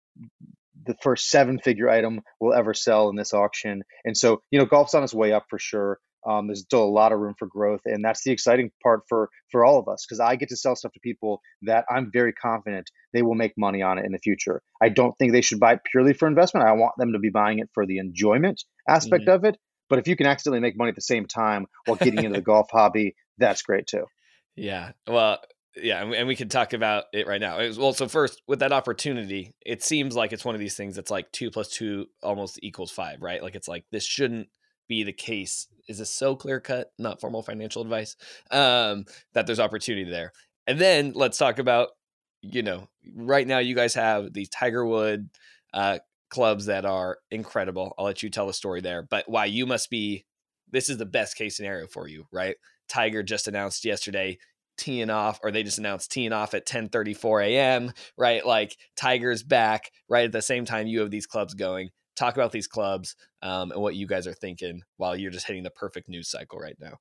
the 0.85 0.95
first 1.01 1.29
seven-figure 1.29 1.89
item 1.89 2.21
we'll 2.39 2.53
ever 2.53 2.73
sell 2.73 3.09
in 3.09 3.15
this 3.15 3.33
auction, 3.33 3.83
and 4.05 4.17
so 4.17 4.41
you 4.51 4.59
know, 4.59 4.65
golf's 4.65 4.93
on 4.95 5.03
its 5.03 5.13
way 5.13 5.31
up 5.33 5.45
for 5.49 5.59
sure. 5.59 5.99
Um, 6.27 6.47
there's 6.47 6.61
still 6.61 6.83
a 6.83 6.85
lot 6.85 7.11
of 7.11 7.19
room 7.19 7.35
for 7.37 7.47
growth, 7.47 7.81
and 7.85 8.03
that's 8.03 8.23
the 8.23 8.31
exciting 8.31 8.71
part 8.81 9.01
for 9.07 9.29
for 9.51 9.65
all 9.65 9.79
of 9.79 9.87
us 9.87 10.05
because 10.05 10.19
I 10.19 10.35
get 10.35 10.49
to 10.49 10.57
sell 10.57 10.75
stuff 10.75 10.93
to 10.93 10.99
people 10.99 11.41
that 11.63 11.85
I'm 11.89 12.09
very 12.11 12.33
confident 12.33 12.89
they 13.13 13.21
will 13.21 13.35
make 13.35 13.53
money 13.57 13.81
on 13.81 13.97
it 13.97 14.05
in 14.05 14.11
the 14.11 14.19
future. 14.19 14.61
I 14.81 14.89
don't 14.89 15.17
think 15.17 15.31
they 15.31 15.41
should 15.41 15.59
buy 15.59 15.73
it 15.73 15.79
purely 15.89 16.13
for 16.13 16.27
investment. 16.27 16.67
I 16.67 16.73
want 16.73 16.93
them 16.97 17.13
to 17.13 17.19
be 17.19 17.29
buying 17.29 17.59
it 17.59 17.69
for 17.73 17.85
the 17.85 17.97
enjoyment 17.97 18.63
aspect 18.87 19.25
mm-hmm. 19.25 19.31
of 19.31 19.45
it. 19.45 19.57
But 19.89 19.99
if 19.99 20.07
you 20.07 20.15
can 20.15 20.27
accidentally 20.27 20.61
make 20.61 20.77
money 20.77 20.89
at 20.89 20.95
the 20.95 21.01
same 21.01 21.25
time 21.25 21.67
while 21.85 21.97
getting 21.97 22.23
into 22.23 22.37
the 22.37 22.41
golf 22.41 22.67
hobby, 22.71 23.15
that's 23.37 23.61
great 23.61 23.85
too. 23.85 24.05
Yeah. 24.55 24.91
Well, 25.07 25.39
yeah, 25.75 26.01
and 26.01 26.11
we, 26.11 26.17
and 26.17 26.27
we 26.27 26.35
can 26.35 26.49
talk 26.49 26.73
about 26.73 27.05
it 27.13 27.27
right 27.27 27.41
now. 27.41 27.57
Was, 27.57 27.79
well, 27.79 27.93
so 27.93 28.07
first 28.07 28.41
with 28.47 28.59
that 28.59 28.71
opportunity, 28.71 29.55
it 29.65 29.83
seems 29.83 30.15
like 30.15 30.31
it's 30.31 30.45
one 30.45 30.55
of 30.55 30.61
these 30.61 30.75
things 30.75 30.95
that's 30.95 31.11
like 31.11 31.31
two 31.31 31.49
plus 31.49 31.69
two 31.69 32.07
almost 32.21 32.59
equals 32.61 32.91
five, 32.91 33.21
right? 33.21 33.41
Like 33.41 33.55
it's 33.55 33.67
like 33.67 33.85
this 33.91 34.05
shouldn't 34.05 34.49
be 34.87 35.03
the 35.03 35.13
case 35.13 35.67
is 35.87 35.99
this 35.99 36.09
so 36.09 36.35
clear 36.35 36.59
cut 36.59 36.91
not 36.97 37.19
formal 37.19 37.43
financial 37.43 37.81
advice 37.81 38.15
um, 38.51 39.05
that 39.33 39.45
there's 39.45 39.59
opportunity 39.59 40.09
there. 40.09 40.31
And 40.67 40.79
then 40.79 41.11
let's 41.15 41.37
talk 41.37 41.59
about 41.59 41.89
you 42.41 42.61
know 42.61 42.87
right 43.15 43.47
now 43.47 43.59
you 43.59 43.75
guys 43.75 43.93
have 43.93 44.33
these 44.33 44.49
tiger 44.49 44.85
wood 44.85 45.29
uh, 45.73 45.99
clubs 46.29 46.65
that 46.65 46.85
are 46.85 47.17
incredible. 47.31 47.93
I'll 47.97 48.05
let 48.05 48.23
you 48.23 48.29
tell 48.29 48.47
the 48.47 48.53
story 48.53 48.81
there 48.81 49.03
but 49.03 49.29
why 49.29 49.45
you 49.45 49.65
must 49.65 49.89
be 49.89 50.25
this 50.71 50.89
is 50.89 50.97
the 50.97 51.05
best 51.05 51.37
case 51.37 51.55
scenario 51.55 51.87
for 51.87 52.07
you 52.07 52.25
right? 52.31 52.55
Tiger 52.89 53.23
just 53.23 53.47
announced 53.47 53.85
yesterday 53.85 54.37
teeing 54.77 55.09
off 55.09 55.39
or 55.43 55.51
they 55.51 55.63
just 55.63 55.77
announced 55.77 56.11
teeing 56.11 56.33
off 56.33 56.53
at 56.53 56.65
10 56.65 56.89
34 56.89 57.41
a.m 57.41 57.91
right? 58.17 58.45
Like 58.45 58.75
tiger's 58.95 59.43
back 59.43 59.91
right? 60.09 60.25
At 60.25 60.31
the 60.31 60.41
same 60.41 60.65
time 60.65 60.87
you 60.87 61.01
have 61.01 61.11
these 61.11 61.27
clubs 61.27 61.53
going 61.53 61.89
talk 62.15 62.35
about 62.35 62.51
these 62.51 62.67
clubs 62.67 63.15
um, 63.41 63.71
and 63.71 63.81
what 63.81 63.95
you 63.95 64.07
guys 64.07 64.27
are 64.27 64.33
thinking 64.33 64.81
while 64.97 65.15
you're 65.15 65.31
just 65.31 65.47
hitting 65.47 65.63
the 65.63 65.69
perfect 65.69 66.09
news 66.09 66.29
cycle 66.29 66.59
right 66.59 66.77
now. 66.79 66.99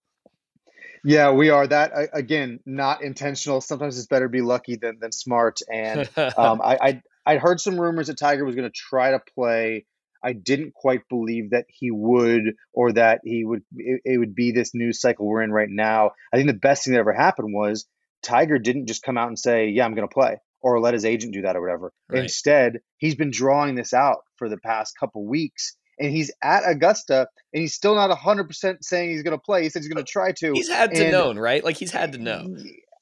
Yeah, 1.04 1.32
we 1.32 1.50
are. 1.50 1.66
That 1.66 1.92
again, 2.12 2.60
not 2.64 3.02
intentional. 3.02 3.60
Sometimes 3.60 3.98
it's 3.98 4.06
better 4.06 4.26
to 4.26 4.30
be 4.30 4.40
lucky 4.40 4.76
than, 4.76 4.98
than 5.00 5.10
smart. 5.10 5.58
And 5.70 6.08
um, 6.16 6.60
I, 6.64 6.78
I 6.80 7.02
I 7.26 7.36
heard 7.38 7.60
some 7.60 7.80
rumors 7.80 8.06
that 8.06 8.18
Tiger 8.18 8.44
was 8.44 8.54
going 8.54 8.70
to 8.70 8.74
try 8.74 9.10
to 9.10 9.20
play. 9.34 9.86
I 10.24 10.32
didn't 10.32 10.74
quite 10.74 11.08
believe 11.08 11.50
that 11.50 11.66
he 11.68 11.90
would, 11.90 12.54
or 12.72 12.92
that 12.92 13.22
he 13.24 13.44
would. 13.44 13.62
It, 13.74 14.02
it 14.04 14.18
would 14.18 14.36
be 14.36 14.52
this 14.52 14.74
news 14.74 15.00
cycle 15.00 15.26
we're 15.26 15.42
in 15.42 15.50
right 15.50 15.68
now. 15.68 16.12
I 16.32 16.36
think 16.36 16.46
the 16.46 16.54
best 16.54 16.84
thing 16.84 16.94
that 16.94 17.00
ever 17.00 17.12
happened 17.12 17.52
was 17.52 17.86
Tiger 18.22 18.58
didn't 18.58 18.86
just 18.86 19.02
come 19.02 19.18
out 19.18 19.28
and 19.28 19.38
say, 19.38 19.68
"Yeah, 19.68 19.84
I'm 19.84 19.94
going 19.94 20.08
to 20.08 20.14
play." 20.14 20.38
Or 20.62 20.80
let 20.80 20.94
his 20.94 21.04
agent 21.04 21.34
do 21.34 21.42
that 21.42 21.56
or 21.56 21.60
whatever. 21.60 21.92
Right. 22.08 22.22
Instead, 22.22 22.80
he's 22.98 23.14
been 23.14 23.30
drawing 23.30 23.74
this 23.74 23.92
out 23.92 24.18
for 24.36 24.48
the 24.48 24.58
past 24.58 24.94
couple 24.98 25.26
weeks 25.26 25.76
and 25.98 26.10
he's 26.10 26.30
at 26.42 26.62
Augusta 26.66 27.26
and 27.52 27.60
he's 27.60 27.74
still 27.74 27.94
not 27.94 28.10
100% 28.10 28.76
saying 28.80 29.10
he's 29.10 29.22
going 29.22 29.36
to 29.36 29.42
play. 29.42 29.62
He 29.62 29.68
says 29.68 29.84
he's 29.84 29.92
going 29.92 30.04
to 30.04 30.10
try 30.10 30.32
to. 30.32 30.52
He's 30.52 30.68
had 30.68 30.94
to 30.94 31.10
know, 31.10 31.34
right? 31.34 31.64
Like 31.64 31.76
he's 31.76 31.92
had 31.92 32.12
to 32.12 32.18
know. 32.18 32.56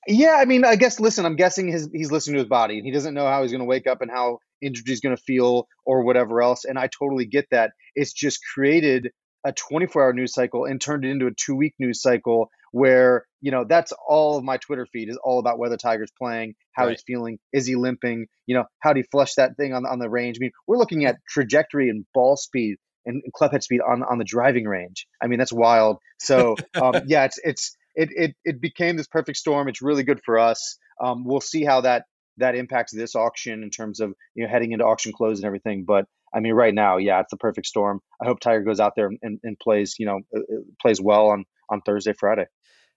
Yeah, 0.07 0.39
I 0.41 0.47
mean, 0.47 0.65
I 0.65 0.77
guess 0.77 0.99
listen, 0.99 1.27
I'm 1.27 1.37
guessing 1.37 1.69
his 1.69 1.89
he's 1.93 2.11
listening 2.11 2.35
to 2.35 2.41
his 2.41 2.49
body 2.49 2.79
and 2.79 2.87
he 2.87 2.93
doesn't 2.93 3.15
know 3.15 3.27
how 3.27 3.43
he's 3.43 3.53
going 3.53 3.61
to 3.61 3.67
wake 3.67 3.87
up 3.87 4.01
and 4.01 4.11
how 4.11 4.39
injured 4.63 4.89
he's 4.89 5.01
going 5.01 5.17
to 5.17 5.23
feel 5.23 5.69
or 5.85 6.03
whatever 6.03 6.43
else 6.43 6.65
and 6.65 6.79
I 6.79 6.89
totally 6.89 7.27
get 7.27 7.47
that. 7.51 7.73
It's 7.95 8.13
just 8.13 8.41
created 8.55 9.11
a 9.45 9.53
24 9.53 10.03
hour 10.03 10.13
news 10.13 10.35
cycle 10.35 10.65
and 10.65 10.81
turned 10.81 11.05
it 11.05 11.11
into 11.11 11.27
a 11.27 11.31
2 11.31 11.55
week 11.55 11.75
news 11.79 12.03
cycle 12.03 12.51
where 12.73 13.25
you 13.41 13.51
know 13.51 13.65
that's 13.65 13.93
all 14.07 14.37
of 14.37 14.45
my 14.45 14.57
twitter 14.59 14.87
feed 14.93 15.09
is 15.09 15.19
all 15.25 15.39
about 15.39 15.59
whether 15.59 15.77
tiger's 15.77 16.13
playing 16.17 16.55
how 16.73 16.85
right. 16.85 16.93
he's 16.93 17.03
feeling 17.03 17.39
is 17.53 17.67
he 17.67 17.75
limping 17.75 18.27
you 18.47 18.55
know 18.55 18.65
how 18.81 18.93
did 18.93 19.05
he 19.05 19.09
flush 19.11 19.35
that 19.35 19.57
thing 19.57 19.73
on, 19.73 19.87
on 19.87 19.99
the 19.99 20.11
range? 20.11 20.39
I 20.39 20.41
mean 20.41 20.53
we're 20.67 20.77
looking 20.77 21.05
at 21.05 21.19
trajectory 21.29 21.89
and 21.89 22.05
ball 22.13 22.37
speed 22.37 22.77
and 23.07 23.23
club 23.35 23.53
head 23.53 23.63
speed 23.63 23.81
on, 23.81 24.03
on 24.03 24.19
the 24.19 24.25
driving 24.25 24.67
range. 24.67 25.07
I 25.23 25.29
mean 25.29 25.39
that's 25.39 25.53
wild. 25.53 25.99
So 26.19 26.57
um, 26.75 27.03
yeah 27.07 27.25
it's 27.25 27.39
it's 27.45 27.77
it, 27.95 28.09
it 28.13 28.35
it 28.45 28.61
became 28.61 28.97
this 28.97 29.07
perfect 29.07 29.39
storm. 29.39 29.69
It's 29.69 29.83
really 29.83 30.03
good 30.03 30.21
for 30.25 30.39
us. 30.39 30.79
Um, 31.01 31.25
we'll 31.25 31.41
see 31.41 31.65
how 31.65 31.83
that 31.83 32.05
that 32.39 32.55
impacts 32.55 32.93
this 32.93 33.15
auction 33.15 33.63
in 33.63 33.71
terms 33.71 34.01
of 34.01 34.15
you 34.35 34.45
know 34.45 34.51
heading 34.51 34.73
into 34.73 34.85
auction 34.85 35.13
close 35.13 35.39
and 35.39 35.45
everything 35.45 35.85
but 35.87 36.07
I 36.33 36.41
mean, 36.41 36.55
right 36.55 36.75
now, 36.75 36.97
yeah, 36.99 37.21
it's 37.21 37.31
the 37.31 37.37
perfect 37.37 37.67
storm. 37.67 38.01
I 38.23 38.27
hope 38.27 38.41
Tiger 38.41 38.63
goes 38.63 38.81
out 38.81 38.95
there 38.97 39.11
and, 39.23 39.41
and 39.43 39.59
plays, 39.59 39.97
you 39.99 40.07
know, 40.07 40.21
uh, 40.35 40.41
uh, 40.41 40.61
plays 40.81 41.01
well 41.01 41.29
on 41.29 41.45
on 41.69 41.81
Thursday, 41.83 42.13
Friday 42.13 42.47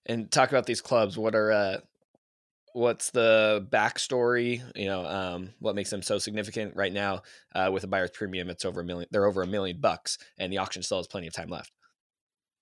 and 0.05 0.31
talk 0.31 0.49
about 0.49 0.65
these 0.65 0.81
clubs. 0.81 1.17
What 1.17 1.35
are 1.35 1.51
uh, 1.51 1.77
what's 2.73 3.11
the 3.11 3.65
backstory? 3.69 4.61
You 4.75 4.87
know, 4.87 5.05
um, 5.05 5.49
what 5.59 5.75
makes 5.75 5.89
them 5.89 6.01
so 6.01 6.17
significant 6.17 6.75
right 6.75 6.93
now 6.93 7.23
uh, 7.55 7.69
with 7.71 7.83
a 7.83 7.87
buyer's 7.87 8.11
premium? 8.11 8.49
It's 8.49 8.65
over 8.65 8.81
a 8.81 8.85
million. 8.85 9.07
They're 9.11 9.25
over 9.25 9.41
a 9.41 9.47
million 9.47 9.79
bucks, 9.79 10.17
and 10.37 10.51
the 10.51 10.57
auction 10.57 10.83
still 10.83 10.97
has 10.97 11.07
plenty 11.07 11.27
of 11.27 11.33
time 11.33 11.49
left. 11.49 11.71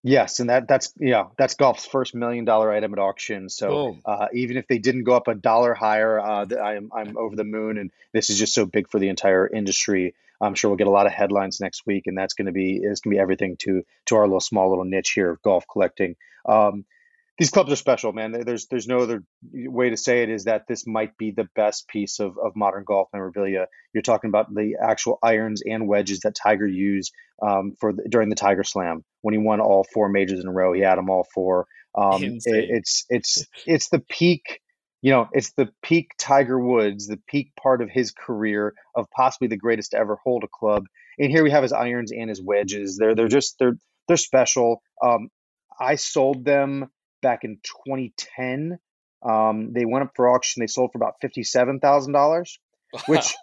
Yes, 0.04 0.40
and 0.40 0.50
that 0.50 0.68
that's 0.68 0.94
yeah, 1.00 1.26
that's 1.38 1.54
golf's 1.54 1.86
first 1.86 2.16
million 2.16 2.44
dollar 2.44 2.72
item 2.72 2.94
at 2.94 3.00
auction. 3.00 3.50
So 3.50 3.98
uh, 4.06 4.28
even 4.34 4.58
if 4.58 4.68
they 4.68 4.80
didn't 4.80 5.04
go 5.04 5.14
up 5.14 5.28
a 5.28 5.36
dollar 5.36 5.76
higher, 5.76 6.20
uh, 6.20 6.46
I'm 6.60 6.90
I'm 6.92 7.18
over 7.18 7.36
the 7.36 7.44
moon, 7.44 7.78
and 7.78 7.92
this 8.12 8.32
is 8.32 8.40
just 8.40 8.54
so 8.54 8.66
big 8.66 8.90
for 8.90 9.00
the 9.00 9.10
entire 9.10 9.48
industry. 9.48 10.16
I'm 10.42 10.56
sure 10.56 10.70
we'll 10.70 10.78
get 10.78 10.88
a 10.88 10.92
lot 10.92 11.06
of 11.06 11.14
headlines 11.14 11.60
next 11.60 11.84
week, 11.86 12.04
and 12.08 12.18
that's 12.18 12.34
going 12.34 12.48
to 12.48 12.52
be 12.52 12.78
is 12.78 13.02
going 13.02 13.14
to 13.14 13.18
be 13.18 13.22
everything 13.22 13.58
to 13.62 13.84
to 14.08 14.16
our 14.16 14.26
little 14.26 14.40
small 14.40 14.70
little 14.70 14.86
niche 14.86 15.12
here 15.16 15.32
of 15.32 15.42
golf 15.42 15.66
collecting. 15.72 16.16
Um, 16.48 16.86
these 17.42 17.50
clubs 17.50 17.72
are 17.72 17.76
special, 17.76 18.14
man. 18.14 18.34
There's 18.46 18.68
there's 18.68 18.88
no 18.88 19.00
other 19.00 19.24
way 19.52 19.90
to 19.90 19.98
say 19.98 20.22
it 20.22 20.30
is 20.30 20.44
that 20.44 20.68
this 20.68 20.86
might 20.86 21.18
be 21.18 21.32
the 21.32 21.48
best 21.56 21.88
piece 21.88 22.20
of, 22.20 22.38
of 22.38 22.56
modern 22.56 22.84
golf 22.84 23.08
memorabilia. 23.14 23.68
You're 23.94 24.04
talking 24.04 24.28
about 24.28 24.54
the 24.54 24.76
actual 24.80 25.18
irons 25.24 25.64
and 25.66 25.88
wedges 25.88 26.20
that 26.20 26.36
Tiger 26.36 26.68
used 26.68 27.12
um, 27.42 27.74
for 27.80 27.94
the, 27.94 28.04
during 28.08 28.30
the 28.30 28.36
Tiger 28.36 28.64
Slam 28.64 29.04
when 29.22 29.34
he 29.34 29.40
won 29.40 29.60
all 29.60 29.84
four 29.92 30.08
majors 30.10 30.40
in 30.40 30.48
a 30.48 30.52
row. 30.52 30.74
He 30.74 30.82
had 30.82 30.98
them 30.98 31.10
all 31.10 31.26
four. 31.34 31.66
Um, 31.96 32.22
it, 32.24 32.42
it's 32.46 33.06
it's 33.10 33.48
it's 33.66 33.90
the 33.90 34.00
peak. 34.00 34.62
You 35.02 35.12
know, 35.12 35.30
it's 35.32 35.52
the 35.54 35.70
peak 35.82 36.12
Tiger 36.18 36.60
Woods, 36.60 37.08
the 37.08 37.20
peak 37.28 37.52
part 37.62 37.82
of 37.82 37.90
his 37.90 38.12
career 38.12 38.74
of 38.96 39.10
possibly 39.10 39.48
the 39.48 39.58
greatest 39.58 39.92
to 39.92 39.98
ever 39.98 40.18
hold 40.24 40.44
a 40.44 40.48
club. 40.48 40.86
And 41.18 41.32
here 41.32 41.44
we 41.44 41.52
have 41.52 41.64
his 41.64 41.74
irons 41.74 42.12
and 42.12 42.30
his 42.30 42.42
wedges. 42.42 42.98
They're 42.98 43.16
they're 43.16 43.28
just 43.28 43.58
they're 43.60 43.78
they're 44.08 44.18
special. 44.18 44.82
Um, 45.04 45.30
I 45.80 45.96
sold 45.96 46.46
them 46.46 46.90
back 47.22 47.44
in 47.44 47.58
2010. 47.86 48.78
Um, 49.24 49.74
they 49.74 49.86
went 49.86 50.04
up 50.04 50.12
for 50.16 50.30
auction. 50.30 50.62
They 50.62 50.68
sold 50.68 50.92
for 50.92 50.98
about 50.98 51.16
fifty-seven 51.22 51.80
thousand 51.80 52.14
dollars, 52.14 52.60
which 53.08 53.34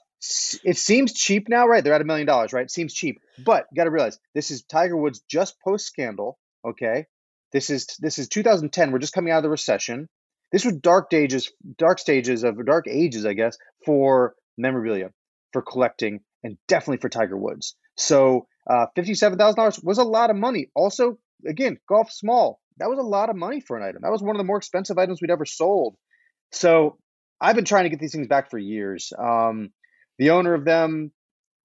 it 0.64 0.76
seems 0.76 1.12
cheap 1.12 1.48
now, 1.48 1.66
right? 1.66 1.82
They're 1.82 1.94
at 1.94 2.00
a 2.00 2.04
million 2.04 2.26
dollars, 2.26 2.52
right? 2.52 2.64
It 2.64 2.70
seems 2.70 2.94
cheap, 2.94 3.20
but 3.44 3.66
you 3.70 3.76
got 3.76 3.84
to 3.84 3.90
realize 3.90 4.18
this 4.34 4.50
is 4.50 4.62
Tiger 4.62 4.96
Woods 4.96 5.22
just 5.28 5.60
post 5.60 5.86
scandal. 5.86 6.38
Okay, 6.64 7.06
this 7.52 7.70
is 7.70 7.86
this 8.00 8.18
is 8.18 8.28
2010. 8.28 8.90
We're 8.90 8.98
just 8.98 9.12
coming 9.12 9.32
out 9.32 9.38
of 9.38 9.42
the 9.44 9.50
recession. 9.50 10.08
This 10.52 10.64
was 10.64 10.74
dark 10.74 11.12
ages, 11.12 11.52
dark 11.76 11.98
stages 11.98 12.44
of 12.44 12.64
dark 12.64 12.86
ages, 12.88 13.26
I 13.26 13.34
guess, 13.34 13.58
for 13.84 14.34
memorabilia, 14.56 15.10
for 15.52 15.62
collecting, 15.62 16.20
and 16.42 16.56
definitely 16.68 16.98
for 16.98 17.08
Tiger 17.08 17.36
Woods. 17.36 17.76
So 17.96 18.46
uh, 18.68 18.86
fifty-seven 18.94 19.38
thousand 19.38 19.56
dollars 19.56 19.80
was 19.82 19.98
a 19.98 20.04
lot 20.04 20.30
of 20.30 20.36
money. 20.36 20.70
Also, 20.74 21.18
again, 21.46 21.78
golf 21.88 22.10
small 22.10 22.60
that 22.78 22.88
was 22.88 22.98
a 22.98 23.02
lot 23.02 23.30
of 23.30 23.36
money 23.36 23.60
for 23.60 23.76
an 23.76 23.82
item. 23.82 24.02
That 24.02 24.10
was 24.10 24.22
one 24.22 24.36
of 24.36 24.38
the 24.38 24.44
more 24.44 24.56
expensive 24.56 24.98
items 24.98 25.20
we'd 25.20 25.30
ever 25.30 25.44
sold. 25.44 25.96
So 26.52 26.96
I've 27.40 27.56
been 27.56 27.64
trying 27.64 27.84
to 27.84 27.90
get 27.90 28.00
these 28.00 28.12
things 28.12 28.28
back 28.28 28.50
for 28.50 28.58
years. 28.58 29.12
Um, 29.18 29.70
the 30.18 30.30
owner 30.30 30.54
of 30.54 30.64
them 30.64 31.12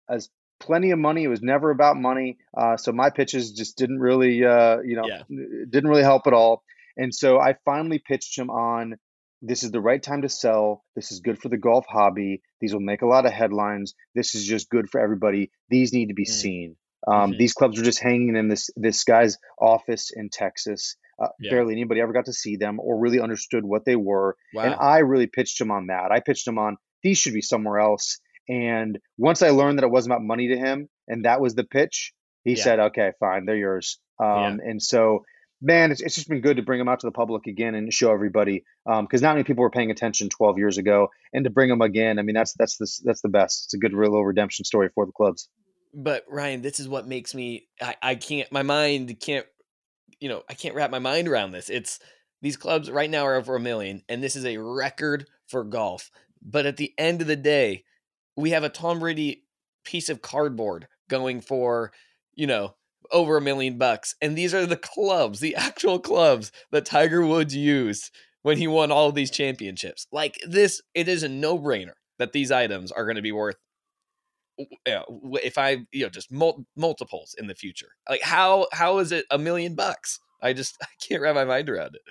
has 0.10 0.30
plenty 0.60 0.92
of 0.92 1.00
money. 1.00 1.24
It 1.24 1.30
was 1.30 1.42
never 1.42 1.72
about 1.72 1.98
money. 1.98 2.38
Uh, 2.56 2.78
so 2.78 2.92
my 2.92 3.10
pitches 3.10 3.52
just 3.52 3.78
didn't 3.78 4.00
really, 4.00 4.44
uh, 4.44 4.80
you 4.80 4.96
know, 4.96 5.08
yeah. 5.08 5.24
didn't 5.70 5.90
really 5.90 6.04
help 6.04 6.28
at 6.28 6.34
all. 6.34 6.64
And 6.98 7.14
so 7.14 7.40
I 7.40 7.56
finally 7.66 8.00
pitched 8.00 8.38
him 8.38 8.50
on 8.50 8.96
this 9.42 9.64
is 9.64 9.72
the 9.72 9.82
right 9.82 10.02
time 10.02 10.22
to 10.22 10.30
sell. 10.30 10.84
This 10.96 11.12
is 11.12 11.20
good 11.20 11.38
for 11.38 11.50
the 11.50 11.58
golf 11.58 11.86
hobby. 11.88 12.42
These 12.62 12.74
will 12.74 12.82
make 12.82 13.02
a 13.02 13.08
lot 13.08 13.26
of 13.26 13.34
headlines. 13.34 13.94
This 14.16 14.36
is 14.36 14.46
just 14.46 14.70
good 14.70 14.90
for 14.90 15.02
everybody. 15.02 15.52
These 15.70 15.92
need 15.92 16.08
to 16.08 16.14
be 16.14 16.26
mm. 16.26 16.30
seen. 16.30 16.76
Um, 17.06 17.32
mm-hmm. 17.32 17.40
These 17.40 17.54
clubs 17.54 17.78
were 17.78 17.84
just 17.84 18.00
hanging 18.00 18.38
in 18.38 18.48
this 18.48 18.70
this 18.78 19.04
guy's 19.04 19.38
office 19.60 20.12
in 20.16 20.30
Texas, 20.30 20.96
uh, 21.22 21.28
yeah. 21.40 21.52
Barely 21.52 21.74
anybody 21.74 22.02
ever 22.02 22.14
got 22.14 22.26
to 22.26 22.34
see 22.34 22.56
them 22.58 22.80
or 22.80 23.00
really 23.00 23.20
understood 23.20 23.64
what 23.64 23.86
they 23.86 23.96
were. 23.96 24.36
Wow. 24.54 24.64
And 24.64 24.76
I 24.76 25.00
really 25.00 25.28
pitched 25.28 25.60
him 25.62 25.72
on 25.72 25.88
that. 25.88 26.12
I 26.12 26.20
pitched 26.20 26.48
him 26.48 26.58
on 26.58 26.78
these 27.04 27.18
should 27.18 27.34
be 27.34 27.42
somewhere 27.42 27.80
else. 27.80 28.20
And 28.50 28.98
once 29.18 29.42
I 29.42 29.52
learned 29.52 29.78
that 29.78 29.86
it 29.86 29.92
wasn't 29.92 30.14
about 30.14 30.24
money 30.24 30.50
to 30.50 30.58
him, 30.58 30.90
and 31.08 31.26
that 31.26 31.40
was 31.40 31.56
the 31.56 31.64
pitch, 31.64 32.14
he 32.44 32.56
yeah. 32.56 32.64
said, 32.64 32.80
"Okay, 32.80 33.12
fine, 33.20 33.46
they're 33.46 33.56
yours." 33.56 34.00
Um, 34.20 34.28
yeah. 34.28 34.70
And 34.70 34.82
so, 34.82 35.24
man, 35.64 35.92
it's, 35.92 36.02
it's 36.02 36.16
just 36.16 36.28
been 36.28 36.42
good 36.42 36.58
to 36.58 36.64
bring 36.64 36.78
them 36.78 36.90
out 36.90 37.00
to 37.00 37.08
the 37.08 37.12
public 37.12 37.48
again 37.48 37.74
and 37.74 37.92
show 37.92 38.12
everybody 38.12 38.64
because 38.86 39.22
um, 39.22 39.28
not 39.28 39.36
many 39.36 39.44
people 39.46 39.64
were 39.64 39.70
paying 39.70 39.90
attention 39.90 40.30
12 40.30 40.58
years 40.58 40.78
ago, 40.78 41.08
and 41.34 41.46
to 41.46 41.50
bring 41.50 41.70
them 41.70 41.82
again, 41.82 42.20
I 42.20 42.22
mean, 42.22 42.36
that's 42.36 42.54
that's 42.54 42.78
the 42.78 42.88
that's 43.06 43.22
the 43.22 43.30
best. 43.30 43.66
It's 43.66 43.74
a 43.74 43.78
good 43.78 43.94
real 43.94 44.22
redemption 44.22 44.66
story 44.66 44.90
for 44.94 45.06
the 45.06 45.12
clubs. 45.14 45.50
But 45.96 46.26
Ryan, 46.28 46.62
this 46.62 46.80
is 46.80 46.88
what 46.88 47.08
makes 47.08 47.34
me 47.34 47.68
I, 47.82 47.96
I 48.02 48.16
can't 48.16 48.52
my 48.52 48.64
mind 48.64 49.20
can't 49.20 49.46
you 50.20 50.30
know, 50.30 50.44
I 50.50 50.54
can't 50.54 50.76
wrap 50.76 50.90
my 50.90 51.00
mind 51.00 51.28
around 51.28 51.52
this. 51.52 51.70
It's 51.70 52.00
these 52.42 52.58
clubs 52.58 52.90
right 52.90 53.10
now 53.10 53.26
are 53.26 53.36
over 53.36 53.56
a 53.56 53.60
million, 53.60 54.04
and 54.08 54.24
this 54.24 54.36
is 54.36 54.46
a 54.46 54.58
record 54.58 55.28
for 55.48 55.64
golf. 55.64 56.12
But 56.42 56.66
at 56.66 56.78
the 56.78 56.94
end 56.98 57.22
of 57.22 57.28
the 57.28 57.36
day, 57.36 57.84
we 58.36 58.52
have 58.52 58.64
a 58.64 58.70
Tom 58.70 59.00
Brady 59.00 59.44
piece 59.84 60.10
of 60.10 60.22
cardboard 60.22 60.88
going 61.10 61.42
for, 61.42 61.92
you 62.36 62.48
know, 62.48 62.76
over 63.12 63.38
a 63.38 63.42
million 63.42 63.78
bucks. 63.78 64.16
And 64.22 64.38
these 64.38 64.54
are 64.54 64.66
the 64.66 64.78
clubs, 64.78 65.40
the 65.40 65.56
actual 65.56 66.00
clubs 66.00 66.52
that 66.72 66.86
Tiger 66.86 67.26
Woods 67.26 67.56
used 67.56 68.12
when 68.42 68.58
he 68.58 68.68
won 68.68 68.92
all 68.92 69.12
these 69.12 69.32
championships. 69.32 70.08
Like 70.12 70.38
this, 70.48 70.82
it 70.94 71.08
is 71.08 71.24
a 71.24 71.30
no 71.30 71.58
brainer 71.58 71.94
that 72.20 72.34
these 72.34 72.52
items 72.52 72.92
are 72.92 73.06
going 73.06 73.16
to 73.16 73.22
be 73.22 73.32
worth 73.32 73.56
yeah, 74.86 75.02
if 75.44 75.58
I 75.58 75.86
you 75.92 76.04
know 76.04 76.10
just 76.10 76.32
mul- 76.32 76.66
multiples 76.76 77.36
in 77.38 77.48
the 77.48 77.56
future. 77.56 77.90
Like 78.10 78.22
how 78.22 78.68
how 78.72 79.00
is 79.00 79.12
it 79.12 79.26
a 79.32 79.38
million 79.38 79.76
bucks? 79.76 80.20
I 80.42 80.54
just 80.54 80.78
I 80.82 80.88
can't 81.02 81.22
wrap 81.22 81.36
my 81.36 81.46
mind 81.46 81.70
around 81.70 81.96
it. 81.96 82.02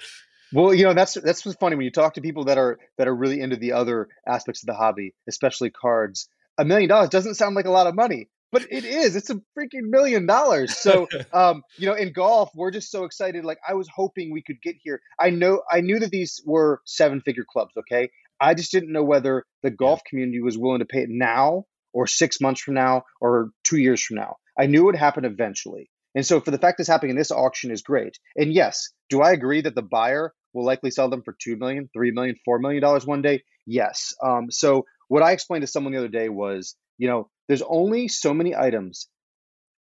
Well, 0.53 0.75
you 0.75 0.85
know 0.85 0.95
that's 0.95 1.15
that's 1.15 1.45
what's 1.45 1.59
funny 1.59 1.77
when 1.77 1.85
you 1.85 1.91
talk 1.91 2.15
to 2.15 2.21
people 2.21 2.45
that 2.45 2.59
are 2.59 2.79
that 2.99 3.09
are 3.09 3.15
really 3.15 3.41
into 3.41 3.57
the 3.57 3.73
other 3.73 4.09
aspects 4.27 4.63
of 4.63 4.67
the 4.67 4.75
hobby, 4.75 5.15
especially 5.29 5.71
cards. 5.71 6.29
A 6.59 6.65
million 6.65 6.89
dollars 6.89 7.09
doesn't 7.09 7.37
sound 7.37 7.55
like 7.55 7.65
a 7.65 7.71
lot 7.71 7.87
of 7.87 7.95
money, 7.95 8.29
but 8.53 8.67
it 8.71 8.85
is. 8.85 9.17
It's 9.17 9.31
a 9.31 9.41
freaking 9.59 9.89
million 9.89 10.27
dollars. 10.27 10.77
So, 10.77 11.09
um, 11.33 11.63
you 11.79 11.87
know, 11.87 11.95
in 11.95 12.13
golf, 12.13 12.51
we're 12.55 12.71
just 12.71 12.91
so 12.91 13.05
excited. 13.05 13.45
Like 13.45 13.59
I 13.67 13.75
was 13.75 13.89
hoping 13.93 14.31
we 14.31 14.43
could 14.43 14.61
get 14.63 14.77
here. 14.83 15.01
I 15.19 15.31
know 15.31 15.63
I 15.71 15.81
knew 15.81 15.99
that 15.99 16.11
these 16.11 16.41
were 16.45 16.81
seven 16.85 17.23
figure 17.23 17.47
clubs. 17.51 17.73
Okay, 17.77 18.11
I 18.41 18.55
just 18.55 18.71
didn't 18.71 18.93
know 18.93 19.03
whether 19.03 19.45
the 19.63 19.71
golf 19.71 20.03
community 20.09 20.41
was 20.41 20.59
willing 20.59 20.81
to 20.81 20.85
pay 20.85 21.01
it 21.01 21.09
now 21.11 21.65
or 21.93 22.07
six 22.07 22.41
months 22.41 22.61
from 22.61 22.75
now 22.75 23.05
or 23.21 23.51
two 23.65 23.79
years 23.79 24.03
from 24.03 24.17
now. 24.17 24.37
I 24.59 24.67
knew 24.67 24.83
it 24.83 24.87
would 24.87 24.97
happen 24.97 25.25
eventually. 25.25 25.91
And 26.15 26.27
so 26.27 26.41
for 26.41 26.51
the 26.51 26.59
fact 26.59 26.79
this 26.79 26.89
happening 26.89 27.11
in 27.11 27.17
this 27.17 27.31
auction 27.31 27.71
is 27.71 27.83
great. 27.83 28.19
And 28.37 28.53
yes, 28.53 28.91
do 29.09 29.23
I 29.23 29.33
agree 29.33 29.63
that 29.63 29.75
the 29.75 29.83
buyer 29.83 30.35
will 30.53 30.65
likely 30.65 30.91
sell 30.91 31.09
them 31.09 31.23
for 31.23 31.35
$2 31.35 31.59
million, 31.59 31.89
$3 31.97 32.13
million, 32.13 32.37
$4 32.47 32.61
million 32.61 33.01
one 33.07 33.23
day? 33.23 33.43
Yes. 33.67 34.15
Um, 34.23 34.51
so 34.51 34.85
what 35.09 35.23
I 35.23 35.33
explained 35.33 35.63
to 35.63 35.67
someone 35.67 35.93
the 35.93 35.99
other 35.99 36.09
day 36.09 36.29
was, 36.29 36.77
you 36.99 37.09
know, 37.09 37.31
there's 37.53 37.61
only 37.69 38.09
so 38.09 38.33
many 38.33 38.57
items 38.57 39.09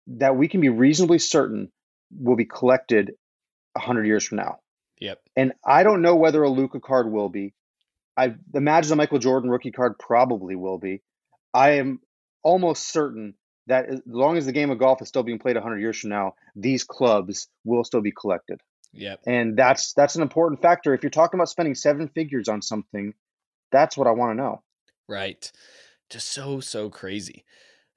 that 0.08 0.34
we 0.36 0.48
can 0.48 0.60
be 0.60 0.70
reasonably 0.70 1.20
certain 1.20 1.70
will 2.10 2.34
be 2.34 2.46
collected 2.46 3.12
100 3.74 4.08
years 4.08 4.24
from 4.24 4.38
now. 4.38 4.58
Yep. 4.98 5.20
And 5.36 5.52
I 5.64 5.84
don't 5.84 6.02
know 6.02 6.16
whether 6.16 6.42
a 6.42 6.50
Luka 6.50 6.80
card 6.80 7.12
will 7.12 7.28
be. 7.28 7.54
I 8.16 8.34
imagine 8.54 8.92
a 8.92 8.96
Michael 8.96 9.20
Jordan 9.20 9.50
rookie 9.50 9.70
card 9.70 10.00
probably 10.00 10.56
will 10.56 10.78
be. 10.78 11.00
I 11.52 11.74
am 11.74 12.00
almost 12.42 12.88
certain 12.88 13.34
that 13.68 13.88
as 13.88 14.02
long 14.04 14.36
as 14.36 14.46
the 14.46 14.52
game 14.52 14.72
of 14.72 14.80
golf 14.80 15.00
is 15.00 15.06
still 15.06 15.22
being 15.22 15.38
played 15.38 15.54
100 15.54 15.78
years 15.78 16.00
from 16.00 16.10
now, 16.10 16.34
these 16.56 16.82
clubs 16.82 17.46
will 17.64 17.84
still 17.84 18.00
be 18.00 18.10
collected. 18.10 18.60
Yep. 18.94 19.20
And 19.28 19.56
that's 19.56 19.92
that's 19.92 20.16
an 20.16 20.22
important 20.22 20.60
factor. 20.60 20.92
If 20.92 21.04
you're 21.04 21.10
talking 21.10 21.38
about 21.38 21.50
spending 21.50 21.76
seven 21.76 22.08
figures 22.08 22.48
on 22.48 22.62
something, 22.62 23.14
that's 23.70 23.96
what 23.96 24.08
I 24.08 24.10
want 24.10 24.32
to 24.32 24.42
know. 24.42 24.62
Right. 25.08 25.52
Just 26.14 26.32
so 26.32 26.60
so 26.60 26.88
crazy. 26.88 27.44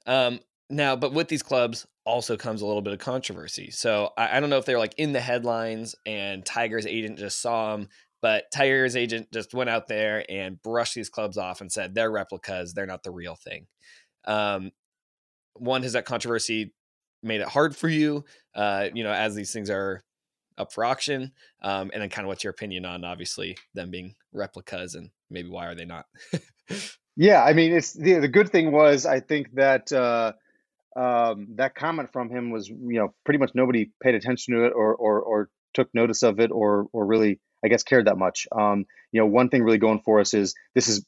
Um 0.06 0.40
now, 0.70 0.98
but 0.98 1.14
with 1.14 1.30
these 1.30 1.44
clubs 1.44 1.88
also 2.04 2.36
comes 2.36 2.62
a 2.62 2.66
little 2.66 2.82
bit 2.82 2.92
of 2.92 3.00
controversy. 3.00 3.72
So 3.72 4.12
I, 4.18 4.36
I 4.36 4.40
don't 4.42 4.50
know 4.50 4.58
if 4.58 4.66
they're 4.66 4.80
like 4.80 4.96
in 4.98 5.14
the 5.14 5.22
headlines 5.22 5.96
and 6.06 6.46
Tiger's 6.46 6.86
agent 6.86 7.20
just 7.20 7.42
saw 7.42 7.72
them 7.72 7.88
but 8.22 8.52
Tiger's 8.52 8.96
agent 8.96 9.32
just 9.32 9.54
went 9.54 9.70
out 9.70 9.88
there 9.88 10.26
and 10.30 10.62
brushed 10.62 10.96
these 10.96 11.10
clubs 11.10 11.38
off 11.38 11.62
and 11.62 11.72
said 11.72 11.94
they're 11.94 12.12
replicas, 12.12 12.74
they're 12.74 12.86
not 12.86 13.04
the 13.04 13.12
real 13.12 13.36
thing. 13.36 13.68
Um, 14.26 14.72
one, 15.54 15.84
has 15.84 15.94
that 15.94 16.06
controversy 16.06 16.74
made 17.22 17.42
it 17.42 17.48
hard 17.48 17.76
for 17.76 17.90
you? 17.90 18.26
Uh, 18.56 18.90
you 18.94 19.04
know, 19.04 19.12
as 19.12 19.36
these 19.36 19.54
things 19.54 19.70
are 19.70 20.04
up 20.58 20.74
for 20.74 20.84
auction, 20.84 21.32
um, 21.62 21.92
and 21.94 22.02
then 22.02 22.10
kind 22.10 22.26
of 22.26 22.30
what's 22.30 22.44
your 22.44 22.52
opinion 22.52 22.86
on 22.86 23.06
obviously 23.06 23.58
them 23.76 23.92
being 23.92 24.16
replicas 24.34 24.96
and 24.96 25.12
maybe 25.30 25.50
why 25.50 25.68
are 25.68 25.76
they 25.76 25.86
not? 25.86 26.06
yeah, 27.18 27.44
I 27.44 27.54
mean, 27.54 27.74
it's 27.74 27.92
the 27.94 28.20
the 28.20 28.28
good 28.28 28.50
thing 28.50 28.72
was 28.72 29.06
I 29.06 29.20
think 29.20 29.54
that. 29.56 29.92
Uh, 29.92 30.34
um, 30.96 31.50
that 31.58 31.76
comment 31.76 32.12
from 32.12 32.32
him 32.32 32.50
was, 32.50 32.68
you 32.68 32.98
know, 32.98 33.14
pretty 33.24 33.38
much 33.38 33.52
nobody 33.54 33.92
paid 34.02 34.16
attention 34.16 34.56
to 34.56 34.66
it 34.66 34.74
or, 34.76 34.96
or, 34.96 35.22
or 35.22 35.50
took 35.76 35.94
notice 35.94 36.24
of 36.24 36.40
it 36.40 36.50
or, 36.50 36.88
or 36.92 37.06
really 37.06 37.40
I 37.64 37.68
guess, 37.68 37.84
cared 37.84 38.08
that 38.08 38.18
much. 38.18 38.48
Um, 38.52 38.86
you 39.12 39.22
know, 39.22 39.28
one 39.28 39.50
thing 39.50 39.62
really 39.62 39.78
going 39.78 40.02
for 40.04 40.20
us 40.20 40.34
is 40.34 40.56
this 40.74 40.88
is 40.88 41.06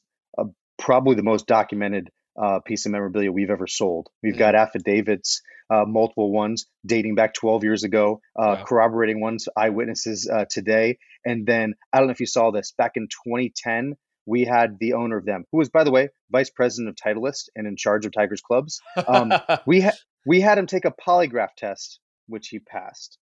probably 0.80 1.14
the 1.14 1.22
most 1.22 1.46
documented 1.46 2.10
uh, 2.40 2.60
piece 2.60 2.86
of 2.86 2.92
memorabilia 2.92 3.30
we've 3.30 3.50
ever 3.50 3.66
sold. 3.66 4.08
We've 4.22 4.38
got 4.38 4.54
mm-hmm. 4.54 4.62
affidavits, 4.62 5.42
uh, 5.68 5.84
multiple 5.86 6.32
ones 6.32 6.66
dating 6.86 7.14
back 7.14 7.34
12 7.34 7.64
years 7.64 7.84
ago, 7.84 8.20
uh, 8.36 8.56
wow. 8.58 8.64
corroborating 8.64 9.20
ones, 9.20 9.48
eyewitnesses 9.56 10.28
uh, 10.32 10.46
today. 10.50 10.98
And 11.24 11.46
then 11.46 11.74
I 11.92 11.98
don't 11.98 12.08
know 12.08 12.12
if 12.12 12.20
you 12.20 12.26
saw 12.26 12.50
this 12.50 12.72
back 12.76 12.92
in 12.96 13.08
2010. 13.26 13.94
We 14.26 14.44
had 14.44 14.78
the 14.78 14.94
owner 14.94 15.16
of 15.16 15.24
them, 15.24 15.44
who 15.50 15.58
was, 15.58 15.68
by 15.68 15.84
the 15.84 15.90
way, 15.90 16.10
vice 16.30 16.50
president 16.50 16.90
of 16.90 16.96
Titleist 16.96 17.48
and 17.56 17.66
in 17.66 17.76
charge 17.76 18.06
of 18.06 18.12
Tigers 18.12 18.40
clubs. 18.40 18.80
Um, 19.08 19.32
we 19.66 19.80
had 19.80 19.94
we 20.26 20.40
had 20.40 20.58
him 20.58 20.66
take 20.66 20.84
a 20.84 20.92
polygraph 20.92 21.54
test, 21.56 22.00
which 22.26 22.48
he 22.48 22.58
passed. 22.58 23.18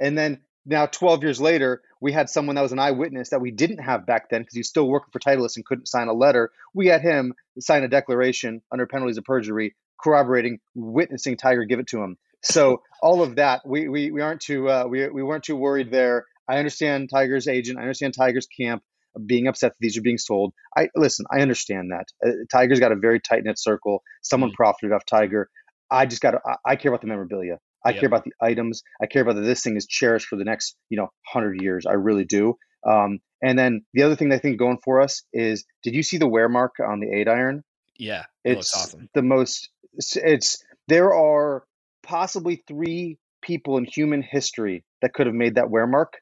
And 0.00 0.18
then 0.18 0.40
now 0.66 0.86
12 0.86 1.22
years 1.22 1.40
later, 1.40 1.82
we 2.00 2.12
had 2.12 2.28
someone 2.28 2.56
that 2.56 2.62
was 2.62 2.72
an 2.72 2.78
eyewitness 2.78 3.30
that 3.30 3.40
we 3.40 3.50
didn't 3.50 3.78
have 3.78 4.06
back 4.06 4.28
then 4.28 4.42
because 4.42 4.54
he 4.54 4.60
was 4.60 4.68
still 4.68 4.88
working 4.88 5.10
for 5.12 5.20
Titleist 5.20 5.56
and 5.56 5.64
couldn't 5.64 5.88
sign 5.88 6.08
a 6.08 6.12
letter. 6.12 6.50
We 6.74 6.88
had 6.88 7.02
him 7.02 7.34
sign 7.60 7.84
a 7.84 7.88
declaration 7.88 8.62
under 8.72 8.86
penalties 8.86 9.18
of 9.18 9.24
perjury, 9.24 9.76
corroborating, 10.02 10.58
witnessing 10.74 11.36
Tiger 11.36 11.64
give 11.64 11.78
it 11.78 11.86
to 11.88 12.02
him. 12.02 12.16
So 12.42 12.82
all 13.02 13.22
of 13.22 13.36
that, 13.36 13.62
we 13.66 13.88
we, 13.88 14.10
we 14.10 14.20
aren't 14.20 14.40
too 14.40 14.68
uh, 14.68 14.86
we 14.86 15.08
we 15.08 15.22
weren't 15.22 15.44
too 15.44 15.56
worried 15.56 15.90
there. 15.90 16.26
I 16.48 16.58
understand 16.58 17.08
Tiger's 17.08 17.48
agent. 17.48 17.78
I 17.78 17.82
understand 17.82 18.14
Tiger's 18.14 18.46
camp 18.46 18.82
being 19.26 19.46
upset 19.46 19.72
that 19.72 19.78
these 19.80 19.96
are 19.96 20.02
being 20.02 20.18
sold. 20.18 20.52
I 20.76 20.88
listen. 20.94 21.26
I 21.30 21.40
understand 21.40 21.90
that 21.90 22.06
uh, 22.26 22.32
Tiger's 22.50 22.80
got 22.80 22.92
a 22.92 22.96
very 22.96 23.20
tight 23.20 23.44
knit 23.44 23.58
circle. 23.58 24.02
Someone 24.22 24.50
mm-hmm. 24.50 24.56
profited 24.56 24.92
off 24.92 25.04
Tiger. 25.06 25.48
I 25.90 26.06
just 26.06 26.22
got 26.22 26.32
to. 26.32 26.40
I, 26.46 26.72
I 26.72 26.76
care 26.76 26.90
about 26.90 27.00
the 27.00 27.06
memorabilia. 27.06 27.58
I 27.84 27.90
yep. 27.90 28.00
care 28.00 28.06
about 28.06 28.24
the 28.24 28.32
items. 28.40 28.82
I 29.02 29.06
care 29.06 29.22
about 29.22 29.36
that 29.36 29.42
this 29.42 29.62
thing 29.62 29.76
is 29.76 29.86
cherished 29.86 30.26
for 30.26 30.36
the 30.36 30.44
next, 30.44 30.76
you 30.88 30.96
know, 30.96 31.08
hundred 31.26 31.60
years. 31.60 31.84
I 31.86 31.92
really 31.92 32.24
do. 32.24 32.56
Um, 32.86 33.20
and 33.42 33.58
then 33.58 33.84
the 33.92 34.02
other 34.02 34.16
thing 34.16 34.32
I 34.32 34.38
think 34.38 34.58
going 34.58 34.78
for 34.82 35.00
us 35.00 35.22
is, 35.32 35.64
did 35.82 35.94
you 35.94 36.02
see 36.02 36.16
the 36.16 36.28
wear 36.28 36.48
mark 36.48 36.76
on 36.80 37.00
the 37.00 37.12
eight 37.14 37.28
iron? 37.28 37.62
Yeah, 37.96 38.24
it 38.42 38.58
it's 38.58 38.74
awesome. 38.74 39.08
the 39.14 39.22
most. 39.22 39.68
It's 39.96 40.64
there 40.88 41.14
are 41.14 41.64
possibly 42.02 42.62
three 42.66 43.18
people 43.42 43.76
in 43.76 43.84
human 43.84 44.22
history 44.22 44.84
that 45.02 45.12
could 45.12 45.26
have 45.26 45.34
made 45.34 45.56
that 45.56 45.70
wear 45.70 45.86
mark, 45.86 46.14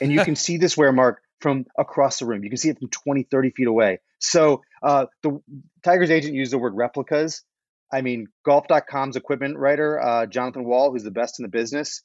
and 0.00 0.12
you 0.12 0.24
can 0.24 0.36
see 0.46 0.56
this 0.56 0.76
wear 0.76 0.92
mark 0.92 1.20
from 1.40 1.66
across 1.78 2.18
the 2.18 2.26
room. 2.26 2.42
You 2.44 2.50
can 2.50 2.56
see 2.56 2.68
it 2.68 2.78
from 2.78 2.88
20, 2.88 3.24
30 3.24 3.50
feet 3.50 3.66
away. 3.66 4.00
So 4.18 4.62
uh, 4.82 5.06
the 5.22 5.40
Tiger's 5.82 6.10
agent 6.10 6.34
used 6.34 6.52
the 6.52 6.58
word 6.58 6.74
replicas. 6.74 7.42
I 7.92 8.02
mean, 8.02 8.26
golf.com's 8.44 9.16
equipment 9.16 9.56
writer, 9.56 10.00
uh, 10.00 10.26
Jonathan 10.26 10.64
Wall, 10.64 10.92
who's 10.92 11.04
the 11.04 11.10
best 11.10 11.38
in 11.38 11.44
the 11.44 11.48
business, 11.48 12.02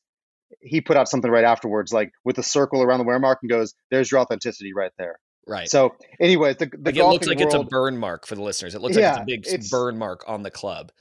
he 0.61 0.81
put 0.81 0.97
out 0.97 1.09
something 1.09 1.29
right 1.29 1.43
afterwards, 1.43 1.91
like 1.91 2.11
with 2.23 2.37
a 2.37 2.43
circle 2.43 2.81
around 2.81 2.99
the 2.99 3.05
wear 3.05 3.19
mark 3.19 3.39
and 3.41 3.49
goes, 3.49 3.73
there's 3.91 4.11
your 4.11 4.21
authenticity 4.21 4.73
right 4.73 4.91
there. 4.97 5.19
Right. 5.45 5.69
So, 5.69 5.95
anyways, 6.21 6.57
the, 6.57 6.67
the 6.67 6.77
like 6.85 6.95
it 6.95 7.05
looks 7.05 7.27
like 7.27 7.39
world, 7.39 7.53
it's 7.53 7.63
a 7.63 7.63
burn 7.65 7.97
mark 7.97 8.25
for 8.25 8.35
the 8.35 8.41
listeners. 8.41 8.75
It 8.75 8.81
looks 8.81 8.95
yeah, 8.95 9.15
like 9.15 9.25
it's 9.27 9.53
a 9.53 9.57
big 9.57 9.69
burn 9.69 9.97
mark 9.97 10.23
on 10.25 10.41
the 10.41 10.51
club. 10.51 10.91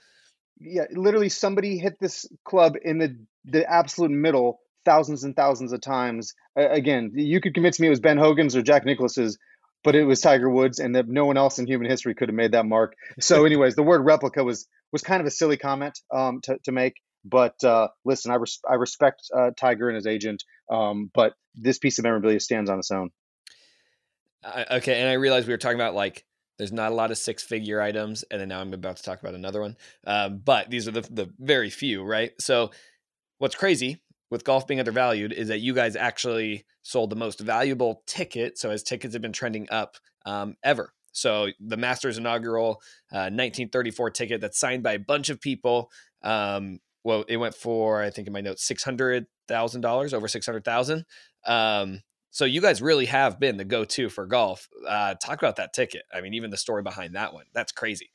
Yeah, 0.59 0.87
literally, 0.93 1.29
somebody 1.29 1.79
hit 1.79 1.95
this 2.01 2.27
club 2.45 2.75
in 2.83 2.99
the 2.99 3.17
the 3.45 3.71
absolute 3.71 4.11
middle 4.11 4.59
thousands 4.85 5.25
and 5.25 5.35
thousands 5.35 5.73
of 5.73 5.81
times. 5.81 6.35
Uh, 6.59 6.69
again, 6.69 7.13
you 7.15 7.41
could 7.41 7.55
convince 7.55 7.81
me 7.81 7.87
it 7.87 7.91
was 7.91 8.01
Ben 8.01 8.19
Hogan's 8.19 8.57
or 8.57 8.63
Jack 8.63 8.85
Nicklaus's, 8.85 9.39
but 9.85 9.95
it 9.95 10.05
was 10.05 10.21
Tiger 10.21 10.49
Woods, 10.49 10.79
and 10.79 10.95
that 10.95 11.09
no 11.09 11.27
one 11.27 11.37
else 11.37 11.59
in 11.59 11.67
human 11.67 11.89
history 11.89 12.15
could 12.15 12.29
have 12.29 12.37
made 12.37 12.53
that 12.53 12.67
mark. 12.67 12.95
So, 13.21 13.45
anyways, 13.47 13.75
the 13.75 13.83
word 13.83 14.05
replica 14.05 14.45
was 14.45 14.67
was 14.93 15.03
kind 15.03 15.21
of 15.21 15.27
a 15.27 15.31
silly 15.31 15.57
comment 15.57 15.99
um, 16.13 16.41
to 16.45 16.59
to 16.65 16.73
make. 16.73 16.95
But 17.25 17.63
uh, 17.65 17.89
listen, 18.05 18.33
I 18.33 18.37
res- 18.37 18.61
I 18.69 18.75
respect 18.75 19.23
uh, 19.35 19.51
Tiger 19.57 19.89
and 19.89 19.97
his 19.97 20.07
agent, 20.07 20.43
um, 20.71 21.11
but 21.15 21.35
this 21.55 21.79
piece 21.79 21.99
of 21.99 22.05
memorabilia 22.05 22.41
stands 22.41 22.69
on 22.69 22.79
its 22.79 22.91
own. 22.91 23.11
okay, 24.45 25.01
and 25.01 25.09
I 25.09 25.15
realized 25.15 25.47
we 25.47 25.55
were 25.55 25.59
talking 25.59 25.79
about 25.79 25.95
like 25.95 26.25
there's 26.59 26.73
not 26.73 26.93
a 26.93 26.95
lot 26.95 27.11
of 27.11 27.19
six 27.19 27.43
figure 27.43 27.81
items, 27.81 28.25
and 28.31 28.41
then 28.41 28.49
now 28.49 28.61
I'm 28.61 28.75
about 28.75 28.97
to 28.97 29.03
talk 29.03 29.21
about 29.21 29.35
another 29.35 29.61
one. 29.61 29.77
Um, 30.07 30.41
but 30.45 30.71
these 30.71 30.89
are 30.89 30.93
the 30.93 31.03
the 31.03 31.31
very 31.39 31.71
few, 31.71 32.03
right? 32.03 32.33
So 32.41 32.73
what's 33.39 33.55
crazy 33.55 34.01
with 34.33 34.45
golf 34.45 34.67
being 34.67 34.81
undervalued 34.81 35.31
is 35.31 35.49
that 35.49 35.61
you 35.61 35.75
guys 35.75 35.95
actually 35.95 36.65
sold 36.83 37.11
the 37.11 37.17
most 37.17 37.39
valuable 37.39 38.03
ticket. 38.07 38.57
So 38.57 38.71
as 38.71 38.83
tickets 38.83 39.13
have 39.13 39.21
been 39.21 39.31
trending 39.31 39.69
up 39.71 39.99
um, 40.25 40.57
ever. 40.65 40.95
So 41.13 41.49
the 41.61 41.77
Masters 41.77 42.17
inaugural 42.17 42.81
uh, 43.13 43.29
1934 43.29 44.11
ticket 44.11 44.41
that's 44.41 44.59
signed 44.59 44.83
by 44.83 44.95
a 44.95 44.99
bunch 44.99 45.29
of 45.29 45.39
people. 45.39 45.91
Um, 46.23 46.81
well, 47.05 47.27
it 47.29 47.37
went 47.37 47.55
for 47.55 48.03
I 48.03 48.09
think 48.09 48.27
in 48.27 48.33
my 48.33 48.41
notes 48.41 48.65
six 48.65 48.83
hundred 48.83 49.27
thousand 49.49 49.83
dollars, 49.83 50.15
over 50.15 50.29
six 50.29 50.47
hundred 50.47 50.65
thousand. 50.65 51.05
Um, 51.47 52.01
so 52.31 52.47
you 52.47 52.63
guys 52.63 52.81
really 52.81 53.07
have 53.07 53.39
been 53.39 53.59
the 53.59 53.67
go-to 53.67 54.09
for 54.09 54.25
golf. 54.25 54.67
Uh, 54.89 55.15
talk 55.17 55.43
about 55.43 55.57
that 55.57 55.75
ticket. 55.75 56.05
I 56.11 56.23
mean, 56.23 56.33
even 56.33 56.49
the 56.49 56.57
story 56.57 56.83
behind 56.83 57.17
that 57.17 57.35
one. 57.35 57.45
That's 57.53 57.73
crazy. 57.73 58.11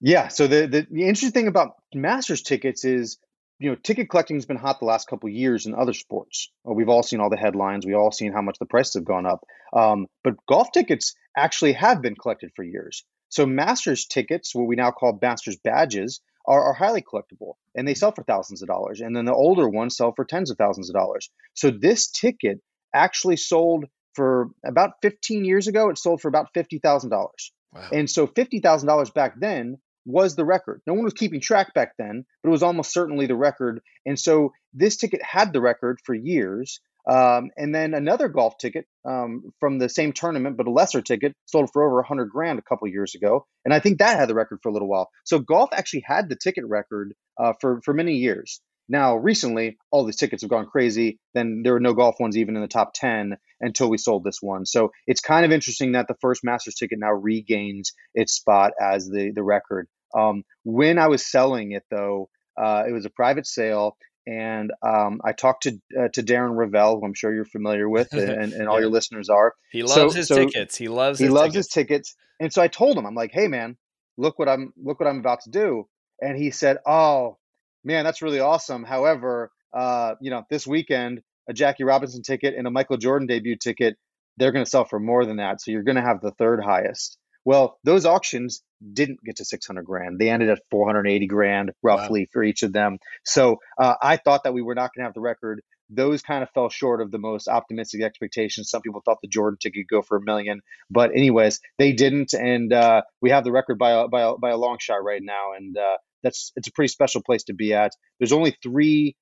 Yeah. 0.00 0.28
So 0.28 0.46
the, 0.46 0.66
the, 0.66 0.86
the 0.90 1.02
interesting 1.02 1.32
thing 1.32 1.48
about 1.48 1.74
Masters 1.94 2.40
tickets 2.40 2.86
is 2.86 3.18
you 3.58 3.70
know, 3.70 3.76
ticket 3.76 4.10
collecting 4.10 4.36
has 4.36 4.46
been 4.46 4.56
hot 4.56 4.80
the 4.80 4.86
last 4.86 5.08
couple 5.08 5.28
years 5.28 5.66
in 5.66 5.74
other 5.74 5.92
sports. 5.92 6.50
Uh, 6.68 6.72
we've 6.72 6.88
all 6.88 7.02
seen 7.02 7.20
all 7.20 7.30
the 7.30 7.36
headlines. 7.36 7.86
We 7.86 7.94
all 7.94 8.10
seen 8.10 8.32
how 8.32 8.42
much 8.42 8.58
the 8.58 8.66
prices 8.66 8.94
have 8.94 9.04
gone 9.04 9.26
up. 9.26 9.44
Um, 9.72 10.06
but 10.22 10.34
golf 10.46 10.72
tickets 10.72 11.14
actually 11.36 11.72
have 11.74 12.02
been 12.02 12.16
collected 12.16 12.50
for 12.54 12.64
years. 12.64 13.04
So 13.28 13.46
Masters 13.46 14.06
tickets, 14.06 14.54
what 14.54 14.66
we 14.66 14.76
now 14.76 14.90
call 14.90 15.18
Masters 15.20 15.56
badges, 15.56 16.20
are, 16.46 16.62
are 16.62 16.74
highly 16.74 17.02
collectible, 17.02 17.54
and 17.74 17.88
they 17.88 17.94
sell 17.94 18.12
for 18.12 18.22
thousands 18.22 18.62
of 18.62 18.68
dollars. 18.68 19.00
And 19.00 19.16
then 19.16 19.24
the 19.24 19.34
older 19.34 19.68
ones 19.68 19.96
sell 19.96 20.12
for 20.14 20.24
tens 20.24 20.50
of 20.50 20.58
thousands 20.58 20.90
of 20.90 20.94
dollars. 20.94 21.30
So 21.54 21.70
this 21.70 22.10
ticket 22.10 22.60
actually 22.94 23.36
sold 23.36 23.86
for 24.14 24.50
about 24.64 24.92
15 25.02 25.44
years 25.44 25.66
ago. 25.66 25.88
It 25.90 25.98
sold 25.98 26.20
for 26.20 26.28
about 26.28 26.52
fifty 26.54 26.78
thousand 26.78 27.10
dollars. 27.10 27.52
Wow. 27.72 27.88
And 27.92 28.10
so 28.10 28.26
fifty 28.26 28.60
thousand 28.60 28.88
dollars 28.88 29.10
back 29.10 29.38
then 29.38 29.78
was 30.04 30.36
the 30.36 30.44
record. 30.44 30.82
No 30.86 30.94
one 30.94 31.04
was 31.04 31.14
keeping 31.14 31.40
track 31.40 31.74
back 31.74 31.92
then, 31.98 32.24
but 32.42 32.48
it 32.48 32.52
was 32.52 32.62
almost 32.62 32.92
certainly 32.92 33.26
the 33.26 33.36
record. 33.36 33.80
And 34.04 34.18
so 34.18 34.52
this 34.72 34.96
ticket 34.96 35.22
had 35.22 35.52
the 35.52 35.60
record 35.60 35.98
for 36.04 36.14
years. 36.14 36.80
Um, 37.10 37.50
and 37.56 37.74
then 37.74 37.92
another 37.92 38.28
golf 38.28 38.56
ticket 38.58 38.86
um, 39.04 39.52
from 39.60 39.78
the 39.78 39.90
same 39.90 40.12
tournament, 40.12 40.56
but 40.56 40.66
a 40.66 40.70
lesser 40.70 41.02
ticket, 41.02 41.34
sold 41.44 41.68
for 41.72 41.84
over 41.84 41.96
100 41.96 42.30
grand 42.30 42.58
a 42.58 42.62
couple 42.62 42.88
years 42.88 43.14
ago. 43.14 43.46
And 43.64 43.74
I 43.74 43.80
think 43.80 43.98
that 43.98 44.18
had 44.18 44.28
the 44.28 44.34
record 44.34 44.60
for 44.62 44.70
a 44.70 44.72
little 44.72 44.88
while. 44.88 45.10
So 45.24 45.38
golf 45.38 45.70
actually 45.72 46.04
had 46.06 46.28
the 46.28 46.36
ticket 46.36 46.64
record 46.66 47.14
uh, 47.38 47.52
for, 47.60 47.82
for 47.84 47.92
many 47.92 48.14
years. 48.14 48.60
Now, 48.88 49.16
recently, 49.16 49.78
all 49.90 50.04
these 50.04 50.16
tickets 50.16 50.42
have 50.42 50.50
gone 50.50 50.66
crazy. 50.66 51.18
Then 51.32 51.62
there 51.62 51.72
were 51.72 51.80
no 51.80 51.94
golf 51.94 52.16
ones 52.20 52.36
even 52.36 52.54
in 52.56 52.62
the 52.62 52.68
top 52.68 52.92
10 52.94 53.36
until 53.60 53.88
we 53.88 53.96
sold 53.96 54.24
this 54.24 54.38
one. 54.42 54.66
So 54.66 54.92
it's 55.06 55.20
kind 55.20 55.44
of 55.44 55.52
interesting 55.52 55.92
that 55.92 56.06
the 56.06 56.16
first 56.20 56.44
Masters 56.44 56.74
ticket 56.74 56.98
now 56.98 57.12
regains 57.12 57.92
its 58.14 58.34
spot 58.34 58.72
as 58.80 59.08
the, 59.08 59.32
the 59.34 59.42
record. 59.42 59.88
Um, 60.14 60.44
when 60.64 60.98
I 60.98 61.08
was 61.08 61.26
selling 61.26 61.72
it, 61.72 61.84
though, 61.90 62.28
uh, 62.60 62.84
it 62.88 62.92
was 62.92 63.04
a 63.04 63.10
private 63.10 63.46
sale. 63.46 63.96
And 64.26 64.72
um, 64.82 65.20
I 65.22 65.32
talked 65.32 65.64
to 65.64 65.78
uh, 65.98 66.08
to 66.14 66.22
Darren 66.22 66.56
Rovell, 66.56 66.98
who 66.98 67.06
I'm 67.06 67.12
sure 67.12 67.34
you're 67.34 67.44
familiar 67.44 67.88
with, 67.88 68.10
and, 68.12 68.54
and 68.54 68.68
all 68.68 68.76
yeah. 68.76 68.82
your 68.82 68.90
listeners 68.90 69.28
are. 69.28 69.52
He 69.70 69.82
loves 69.82 69.94
so, 69.94 70.10
his 70.10 70.28
so 70.28 70.36
tickets. 70.36 70.76
He 70.76 70.88
loves 70.88 71.18
he 71.18 71.26
his 71.26 71.34
loves 71.34 71.52
tickets. 71.52 71.66
his 71.66 71.72
tickets. 71.74 72.16
And 72.40 72.52
so 72.52 72.62
I 72.62 72.68
told 72.68 72.96
him, 72.96 73.06
I'm 73.06 73.14
like, 73.14 73.32
hey 73.32 73.48
man, 73.48 73.76
look 74.16 74.38
what 74.38 74.48
I'm 74.48 74.72
look 74.82 74.98
what 74.98 75.08
I'm 75.08 75.18
about 75.18 75.42
to 75.42 75.50
do. 75.50 75.88
And 76.20 76.38
he 76.38 76.50
said, 76.50 76.78
oh 76.86 77.36
man, 77.84 78.04
that's 78.04 78.22
really 78.22 78.40
awesome. 78.40 78.84
However, 78.84 79.50
uh, 79.72 80.14
you 80.20 80.30
know, 80.30 80.44
this 80.50 80.66
weekend, 80.66 81.22
a 81.48 81.52
Jackie 81.52 81.84
Robinson 81.84 82.22
ticket 82.22 82.54
and 82.56 82.66
a 82.66 82.70
Michael 82.70 82.96
Jordan 82.96 83.26
debut 83.26 83.56
ticket, 83.56 83.96
they're 84.36 84.52
going 84.52 84.64
to 84.64 84.70
sell 84.70 84.84
for 84.84 84.98
more 84.98 85.24
than 85.24 85.36
that. 85.36 85.60
So 85.60 85.70
you're 85.70 85.82
going 85.82 85.96
to 85.96 86.02
have 86.02 86.20
the 86.20 86.32
third 86.32 86.62
highest. 86.62 87.18
Well, 87.44 87.78
those 87.84 88.06
auctions 88.06 88.62
didn't 88.92 89.22
get 89.24 89.36
to 89.36 89.44
600 89.44 89.84
grand. 89.84 90.18
They 90.18 90.30
ended 90.30 90.50
at 90.50 90.62
480 90.70 91.26
grand 91.26 91.72
roughly 91.82 92.22
wow. 92.22 92.26
for 92.32 92.42
each 92.42 92.62
of 92.62 92.72
them. 92.72 92.98
So 93.24 93.58
uh, 93.78 93.94
I 94.00 94.16
thought 94.16 94.44
that 94.44 94.54
we 94.54 94.62
were 94.62 94.74
not 94.74 94.90
going 94.94 95.02
to 95.02 95.08
have 95.08 95.14
the 95.14 95.20
record. 95.20 95.62
Those 95.90 96.22
kind 96.22 96.42
of 96.42 96.50
fell 96.50 96.70
short 96.70 97.02
of 97.02 97.10
the 97.10 97.18
most 97.18 97.46
optimistic 97.46 98.02
expectations. 98.02 98.70
Some 98.70 98.80
people 98.80 99.02
thought 99.04 99.18
the 99.22 99.28
Jordan 99.28 99.58
ticket 99.60 99.86
could 99.86 99.96
go 99.96 100.02
for 100.02 100.16
a 100.16 100.22
million, 100.22 100.62
but 100.90 101.10
anyways, 101.14 101.60
they 101.78 101.92
didn't, 101.92 102.32
and 102.32 102.72
uh, 102.72 103.02
we 103.20 103.30
have 103.30 103.44
the 103.44 103.52
record 103.52 103.78
by 103.78 103.92
a, 103.92 104.08
by 104.08 104.22
a, 104.22 104.36
by 104.36 104.50
a 104.50 104.56
long 104.56 104.78
shot 104.80 105.04
right 105.04 105.22
now. 105.22 105.52
And 105.54 105.76
uh, 105.76 105.98
that's 106.22 106.52
it's 106.56 106.68
a 106.68 106.72
pretty 106.72 106.88
special 106.88 107.22
place 107.22 107.44
to 107.44 107.52
be 107.52 107.74
at. 107.74 107.92
There's 108.18 108.32
only 108.32 108.56
three 108.62 109.14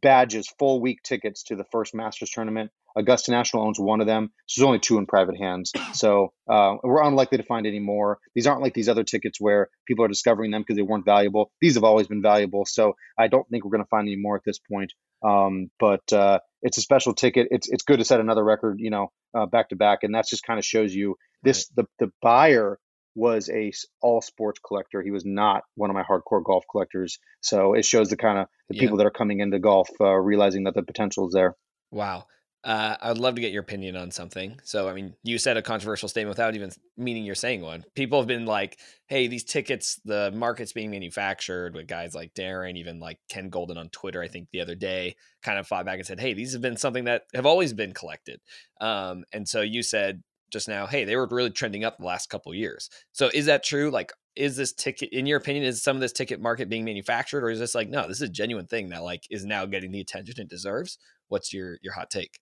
badges, 0.00 0.48
full 0.58 0.80
week 0.80 1.02
tickets 1.02 1.44
to 1.44 1.56
the 1.56 1.64
first 1.70 1.94
Masters 1.94 2.30
tournament. 2.30 2.70
Augusta 2.98 3.30
National 3.30 3.66
owns 3.66 3.78
one 3.78 4.00
of 4.00 4.06
them. 4.06 4.30
So 4.46 4.60
there's 4.60 4.66
only 4.66 4.78
two 4.80 4.98
in 4.98 5.06
private 5.06 5.36
hands. 5.36 5.72
So 5.92 6.32
uh, 6.50 6.76
we're 6.82 7.02
unlikely 7.02 7.38
to 7.38 7.44
find 7.44 7.66
any 7.66 7.78
more. 7.78 8.18
These 8.34 8.46
aren't 8.46 8.62
like 8.62 8.74
these 8.74 8.88
other 8.88 9.04
tickets 9.04 9.40
where 9.40 9.68
people 9.86 10.04
are 10.04 10.08
discovering 10.08 10.50
them 10.50 10.62
because 10.62 10.76
they 10.76 10.82
weren't 10.82 11.04
valuable. 11.04 11.50
These 11.60 11.74
have 11.74 11.84
always 11.84 12.08
been 12.08 12.22
valuable. 12.22 12.64
So 12.66 12.94
I 13.18 13.28
don't 13.28 13.48
think 13.48 13.64
we're 13.64 13.70
going 13.70 13.84
to 13.84 13.88
find 13.88 14.08
any 14.08 14.16
more 14.16 14.36
at 14.36 14.42
this 14.44 14.58
point. 14.58 14.92
Um, 15.22 15.70
but 15.80 16.12
uh, 16.12 16.40
it's 16.62 16.78
a 16.78 16.80
special 16.80 17.14
ticket. 17.14 17.48
It's 17.50 17.68
it's 17.68 17.82
good 17.82 17.98
to 17.98 18.04
set 18.04 18.20
another 18.20 18.44
record, 18.44 18.78
you 18.78 18.90
know, 18.90 19.10
uh, 19.36 19.46
back 19.46 19.70
to 19.70 19.76
back, 19.76 20.00
and 20.02 20.14
that 20.14 20.28
just 20.28 20.44
kind 20.44 20.58
of 20.58 20.64
shows 20.64 20.94
you 20.94 21.16
this 21.42 21.70
right. 21.76 21.86
the 21.98 22.06
the 22.06 22.12
buyer 22.22 22.78
was 23.14 23.50
a 23.50 23.72
all 24.00 24.20
sports 24.22 24.60
collector. 24.64 25.02
He 25.02 25.10
was 25.10 25.24
not 25.24 25.62
one 25.74 25.90
of 25.90 25.94
my 25.94 26.04
hardcore 26.04 26.44
golf 26.44 26.64
collectors. 26.70 27.18
So 27.40 27.74
it 27.74 27.84
shows 27.84 28.08
the 28.10 28.16
kind 28.16 28.38
of 28.38 28.46
the 28.68 28.76
yeah. 28.76 28.82
people 28.82 28.98
that 28.98 29.06
are 29.06 29.10
coming 29.10 29.40
into 29.40 29.58
golf 29.58 29.88
uh, 30.00 30.14
realizing 30.14 30.64
that 30.64 30.74
the 30.74 30.82
potential 30.82 31.26
is 31.26 31.34
there. 31.34 31.56
Wow. 31.90 32.26
Uh, 32.68 32.94
I'd 33.00 33.16
love 33.16 33.34
to 33.36 33.40
get 33.40 33.50
your 33.50 33.62
opinion 33.62 33.96
on 33.96 34.10
something. 34.10 34.60
So, 34.62 34.90
I 34.90 34.92
mean, 34.92 35.14
you 35.22 35.38
said 35.38 35.56
a 35.56 35.62
controversial 35.62 36.06
statement 36.06 36.36
without 36.36 36.54
even 36.54 36.70
meaning 36.98 37.24
you're 37.24 37.34
saying 37.34 37.62
one. 37.62 37.82
People 37.94 38.20
have 38.20 38.28
been 38.28 38.44
like, 38.44 38.78
hey, 39.06 39.26
these 39.26 39.42
tickets, 39.44 39.98
the 40.04 40.30
market's 40.34 40.74
being 40.74 40.90
manufactured 40.90 41.74
with 41.74 41.86
guys 41.86 42.14
like 42.14 42.34
Darren, 42.34 42.76
even 42.76 43.00
like 43.00 43.20
Ken 43.30 43.50
Goldin 43.50 43.78
on 43.78 43.88
Twitter, 43.88 44.22
I 44.22 44.28
think 44.28 44.48
the 44.52 44.60
other 44.60 44.74
day, 44.74 45.16
kind 45.42 45.58
of 45.58 45.66
fought 45.66 45.86
back 45.86 45.96
and 45.96 46.06
said, 46.06 46.20
hey, 46.20 46.34
these 46.34 46.52
have 46.52 46.60
been 46.60 46.76
something 46.76 47.04
that 47.04 47.22
have 47.32 47.46
always 47.46 47.72
been 47.72 47.94
collected. 47.94 48.38
Um, 48.82 49.24
and 49.32 49.48
so 49.48 49.62
you 49.62 49.82
said, 49.82 50.22
just 50.52 50.68
now, 50.68 50.86
hey, 50.86 51.04
they 51.04 51.16
were 51.16 51.26
really 51.30 51.48
trending 51.48 51.84
up 51.84 51.96
the 51.96 52.04
last 52.04 52.28
couple 52.28 52.54
years. 52.54 52.90
So 53.12 53.30
is 53.32 53.46
that 53.46 53.64
true? 53.64 53.90
Like, 53.90 54.12
is 54.36 54.58
this 54.58 54.74
ticket, 54.74 55.08
in 55.10 55.24
your 55.24 55.38
opinion, 55.38 55.64
is 55.64 55.82
some 55.82 55.96
of 55.96 56.02
this 56.02 56.12
ticket 56.12 56.38
market 56.38 56.68
being 56.68 56.84
manufactured, 56.84 57.44
or 57.44 57.48
is 57.48 57.60
this 57.60 57.74
like, 57.74 57.88
no, 57.88 58.06
this 58.06 58.18
is 58.18 58.28
a 58.28 58.32
genuine 58.32 58.66
thing 58.66 58.90
that 58.90 59.02
like 59.02 59.24
is 59.30 59.46
now 59.46 59.64
getting 59.64 59.90
the 59.90 60.02
attention 60.02 60.34
it 60.38 60.50
deserves? 60.50 60.98
What's 61.28 61.54
your 61.54 61.78
your 61.82 61.94
hot 61.94 62.10
take? 62.10 62.40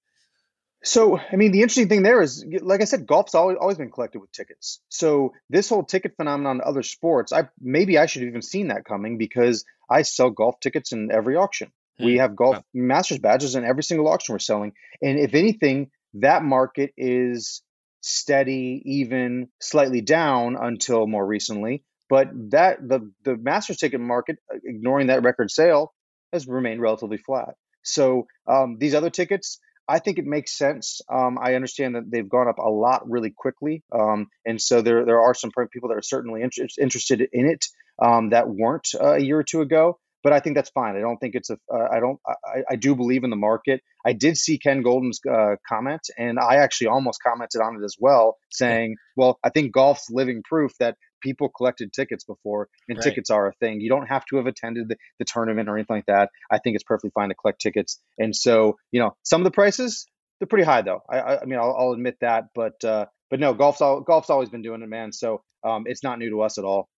So, 0.85 1.19
I 1.19 1.37
mean, 1.37 1.53
the 1.53 1.63
interesting 1.63 1.89
thing 1.89 2.03
there 2.03 2.23
is, 2.23 2.45
like 2.63 2.81
I 2.81 2.85
said, 2.85 3.07
golf's 3.07 3.35
always, 3.35 3.57
always 3.61 3.79
been 3.79 3.91
collected 3.91 4.21
with 4.21 4.31
tickets. 4.31 4.81
So, 4.89 5.33
this 5.51 5.69
whole 5.69 5.83
ticket 5.83 6.15
phenomenon 6.17 6.57
in 6.57 6.63
other 6.63 6.83
sports, 6.83 7.33
I 7.33 7.49
maybe 7.61 7.99
I 7.99 8.07
should 8.07 8.23
have 8.23 8.29
even 8.29 8.43
seen 8.43 8.69
that 8.69 8.85
coming 8.85 9.19
because 9.19 9.65
I 9.91 10.03
sell 10.03 10.31
golf 10.31 10.61
tickets 10.61 10.93
in 10.93 11.11
every 11.11 11.37
auction. 11.37 11.73
Hmm. 11.99 12.05
We 12.05 12.19
have 12.19 12.37
golf 12.37 12.57
wow. 12.57 12.65
masters 12.75 13.19
badges 13.19 13.55
in 13.55 13.65
every 13.65 13.83
single 13.83 14.09
auction 14.09 14.35
we're 14.35 14.39
selling. 14.39 14.73
And 15.03 15.19
if 15.19 15.35
anything, 15.35 15.91
that 16.15 16.43
market 16.43 16.93
is 16.97 17.63
steady, 18.01 18.83
even 18.85 19.49
slightly 19.61 20.01
down 20.01 20.57
until 20.61 21.07
more 21.07 21.27
recently. 21.27 21.83
But 22.09 22.29
that 22.51 22.79
the 22.87 23.11
the 23.25 23.37
Masters 23.37 23.79
ticket 23.79 24.01
market, 24.01 24.37
uh, 24.53 24.59
ignoring 24.65 25.09
that 25.09 25.25
record 25.25 25.51
sale, 25.51 25.93
has 26.33 26.47
remained 26.47 26.81
relatively 26.81 27.19
flat. 27.19 27.55
So 27.83 28.27
um, 28.47 28.79
these 28.79 28.95
other 28.95 29.11
tickets, 29.11 29.59
I 29.89 29.99
think 30.01 30.19
it 30.19 30.25
makes 30.25 30.57
sense. 30.57 31.01
Um, 31.13 31.39
I 31.41 31.55
understand 31.55 31.95
that 31.95 32.11
they've 32.11 32.29
gone 32.29 32.49
up 32.49 32.59
a 32.59 32.69
lot 32.69 33.09
really 33.09 33.33
quickly, 33.37 33.85
um, 33.93 34.27
and 34.45 34.61
so 34.61 34.83
there 34.83 35.05
there 35.05 35.21
are 35.21 35.35
some 35.35 35.51
people 35.73 35.89
that 35.91 35.97
are 35.97 36.03
certainly 36.03 36.43
inter- 36.43 36.67
interested 36.81 37.29
in 37.33 37.47
it 37.47 37.65
um, 38.03 38.31
that 38.31 38.49
weren't 38.49 38.89
uh, 39.01 39.15
a 39.15 39.21
year 39.21 39.39
or 39.39 39.45
two 39.45 39.61
ago 39.61 39.99
but 40.27 40.33
I 40.33 40.41
think 40.41 40.57
that's 40.57 40.71
fine. 40.71 40.97
I 40.97 41.01
don't 41.01 41.19
think 41.19 41.37
it's 41.37 41.51
a. 41.51 41.59
Uh, 41.73 41.87
I 41.89 42.01
don't. 42.01 42.19
I, 42.27 42.73
I 42.73 42.75
do 42.75 42.97
believe 42.97 43.23
in 43.23 43.31
the 43.31 43.37
market. 43.37 43.81
I 44.05 44.13
did 44.13 44.37
see 44.37 44.59
Ken 44.59 44.83
Goldin's 44.83 45.21
uh, 45.25 45.55
comment, 45.69 46.01
and 46.19 46.41
I 46.41 46.57
actually 46.57 46.89
almost 46.89 47.21
commented 47.25 47.61
on 47.61 47.77
it 47.77 47.85
as 47.85 47.95
well, 47.97 48.37
saying, 48.51 48.97
"Well, 49.15 49.39
I 49.45 49.51
think 49.51 49.71
golf's 49.71 50.11
living 50.11 50.43
proof 50.45 50.73
that 50.81 50.97
people 51.21 51.49
collected 51.49 51.93
tickets 51.93 52.25
before, 52.25 52.69
and 52.89 52.99
right. 52.99 53.05
tickets 53.05 53.31
are 53.31 53.49
a 53.49 53.53
thing. 53.55 53.81
You 53.81 53.89
don't 53.89 54.07
have 54.07 54.25
to 54.27 54.37
have 54.37 54.47
attended 54.47 54.89
the, 54.89 54.97
the 55.19 55.25
tournament 55.25 55.69
or 55.69 55.77
anything 55.77 55.97
like 55.97 56.07
that. 56.07 56.31
I 56.51 56.59
think 56.59 56.75
it's 56.75 56.85
perfectly 56.85 57.11
fine 57.15 57.29
to 57.29 57.35
collect 57.35 57.61
tickets. 57.61 58.01
And 58.19 58.35
so, 58.35 58.77
you 58.93 59.01
know, 59.01 59.17
some 59.23 59.41
of 59.41 59.45
the 59.45 59.51
prices 59.51 60.07
they're 60.39 60.47
pretty 60.47 60.65
high 60.65 60.83
though. 60.83 61.03
I, 61.09 61.39
I 61.39 61.45
mean, 61.45 61.59
I'll, 61.59 61.75
I'll, 61.79 61.93
admit 61.93 62.19
that, 62.21 62.49
but 62.55 62.83
uh, 62.85 63.07
but 63.31 63.41
no, 63.41 63.55
golf's 63.55 63.81
all, 63.81 64.01
golf's 64.01 64.31
always 64.31 64.49
been 64.49 64.63
doing 64.63 64.83
it, 64.83 64.89
man. 64.89 65.13
So 65.13 65.43
um, 65.65 65.85
it's 65.87 66.03
not 66.03 66.19
new 66.19 66.31
to 66.31 66.43
us 66.43 66.59
at 66.59 66.65
all. 66.65 66.89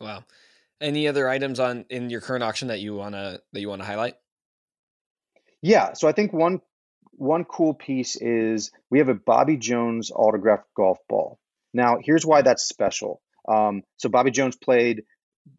Wow. 0.00 0.24
Any 0.80 1.08
other 1.08 1.28
items 1.28 1.60
on 1.60 1.84
in 1.90 2.10
your 2.10 2.20
current 2.20 2.44
auction 2.44 2.68
that 2.68 2.80
you 2.80 2.94
wanna 2.94 3.40
that 3.52 3.60
you 3.60 3.68
wanna 3.68 3.84
highlight? 3.84 4.14
Yeah, 5.62 5.92
so 5.92 6.08
I 6.08 6.12
think 6.12 6.32
one 6.32 6.60
one 7.12 7.44
cool 7.44 7.74
piece 7.74 8.16
is 8.16 8.72
we 8.90 8.98
have 8.98 9.08
a 9.08 9.14
Bobby 9.14 9.56
Jones 9.56 10.10
autographed 10.14 10.66
golf 10.76 10.98
ball. 11.08 11.38
Now, 11.72 11.98
here's 12.02 12.26
why 12.26 12.42
that's 12.42 12.68
special. 12.68 13.22
Um, 13.48 13.82
so 13.96 14.08
Bobby 14.08 14.30
Jones 14.30 14.56
played 14.56 15.04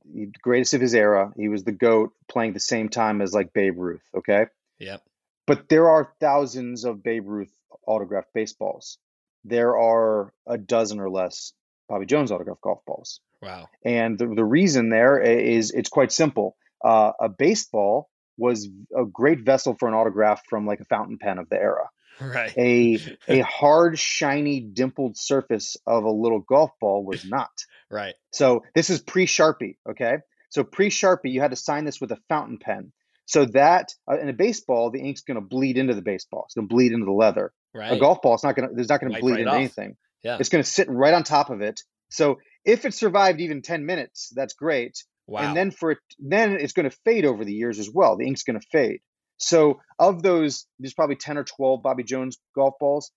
the 0.05 0.31
greatest 0.41 0.73
of 0.73 0.81
his 0.81 0.93
era. 0.93 1.31
He 1.35 1.49
was 1.49 1.63
the 1.63 1.71
goat, 1.71 2.11
playing 2.29 2.53
the 2.53 2.59
same 2.59 2.89
time 2.89 3.21
as 3.21 3.33
like 3.33 3.53
Babe 3.53 3.77
Ruth. 3.77 4.07
Okay. 4.15 4.45
Yep. 4.79 5.01
But 5.45 5.67
there 5.69 5.89
are 5.89 6.13
thousands 6.19 6.85
of 6.85 7.03
Babe 7.03 7.27
Ruth 7.27 7.51
autographed 7.85 8.33
baseballs. 8.33 8.97
There 9.43 9.77
are 9.77 10.33
a 10.47 10.57
dozen 10.57 10.99
or 10.99 11.09
less 11.09 11.51
Bobby 11.89 12.05
Jones 12.05 12.31
autographed 12.31 12.61
golf 12.61 12.79
balls. 12.85 13.19
Wow. 13.41 13.67
And 13.83 14.17
the, 14.17 14.27
the 14.27 14.45
reason 14.45 14.89
there 14.89 15.19
is 15.19 15.71
it's 15.71 15.89
quite 15.89 16.11
simple. 16.11 16.55
Uh, 16.83 17.11
a 17.19 17.29
baseball 17.29 18.09
was 18.37 18.69
a 18.95 19.05
great 19.05 19.41
vessel 19.41 19.75
for 19.77 19.87
an 19.87 19.93
autograph 19.93 20.41
from 20.49 20.65
like 20.65 20.79
a 20.79 20.85
fountain 20.85 21.17
pen 21.17 21.37
of 21.37 21.49
the 21.49 21.57
era. 21.57 21.89
Right. 22.19 22.53
A 22.57 22.99
a 23.27 23.39
hard, 23.41 23.97
shiny, 23.99 24.59
dimpled 24.61 25.17
surface 25.17 25.77
of 25.85 26.03
a 26.03 26.11
little 26.11 26.39
golf 26.39 26.71
ball 26.79 27.05
was 27.05 27.25
not. 27.25 27.51
right. 27.89 28.15
So 28.31 28.63
this 28.75 28.89
is 28.89 29.01
pre 29.01 29.25
Sharpie. 29.25 29.77
Okay. 29.89 30.17
So 30.49 30.63
pre 30.63 30.89
Sharpie, 30.89 31.31
you 31.31 31.41
had 31.41 31.51
to 31.51 31.57
sign 31.57 31.85
this 31.85 31.99
with 31.99 32.11
a 32.11 32.19
fountain 32.29 32.57
pen. 32.59 32.91
So 33.25 33.45
that 33.45 33.93
uh, 34.09 34.19
in 34.19 34.29
a 34.29 34.33
baseball, 34.33 34.91
the 34.91 34.99
ink's 34.99 35.21
going 35.21 35.35
to 35.35 35.41
bleed 35.41 35.77
into 35.77 35.93
the 35.93 36.01
baseball. 36.01 36.43
It's 36.45 36.55
going 36.55 36.67
to 36.67 36.73
bleed 36.73 36.91
into 36.91 37.05
the 37.05 37.11
leather. 37.11 37.53
Right. 37.73 37.93
A 37.93 37.99
golf 37.99 38.21
ball, 38.21 38.35
it's 38.35 38.43
not 38.43 38.55
going 38.55 38.69
to. 38.69 38.75
There's 38.75 38.89
not 38.89 39.01
going 39.01 39.13
to 39.13 39.19
bleed 39.19 39.31
right 39.31 39.39
into 39.41 39.51
off. 39.51 39.57
anything. 39.57 39.95
Yeah. 40.23 40.37
It's 40.39 40.49
going 40.49 40.63
to 40.63 40.69
sit 40.69 40.89
right 40.89 41.13
on 41.13 41.23
top 41.23 41.49
of 41.49 41.61
it. 41.61 41.81
So 42.09 42.39
if 42.63 42.85
it 42.85 42.93
survived 42.93 43.41
even 43.41 43.61
10 43.61 43.85
minutes, 43.85 44.31
that's 44.35 44.53
great. 44.53 45.03
Wow. 45.25 45.41
And 45.41 45.57
then 45.57 45.71
for 45.71 45.91
it, 45.91 45.97
then 46.19 46.53
it's 46.53 46.73
going 46.73 46.89
to 46.89 46.95
fade 47.03 47.25
over 47.25 47.43
the 47.43 47.53
years 47.53 47.79
as 47.79 47.89
well. 47.91 48.17
The 48.17 48.25
ink's 48.25 48.43
going 48.43 48.59
to 48.59 48.67
fade. 48.71 48.99
So 49.43 49.81
of 49.99 50.23
those, 50.23 50.65
there's 50.79 50.93
probably 50.93 51.15
10 51.15 51.37
or 51.37 51.43
12 51.43 51.83
Bobby 51.83 52.03
Jones 52.03 52.37
golf 52.55 52.75
balls. 52.79 53.11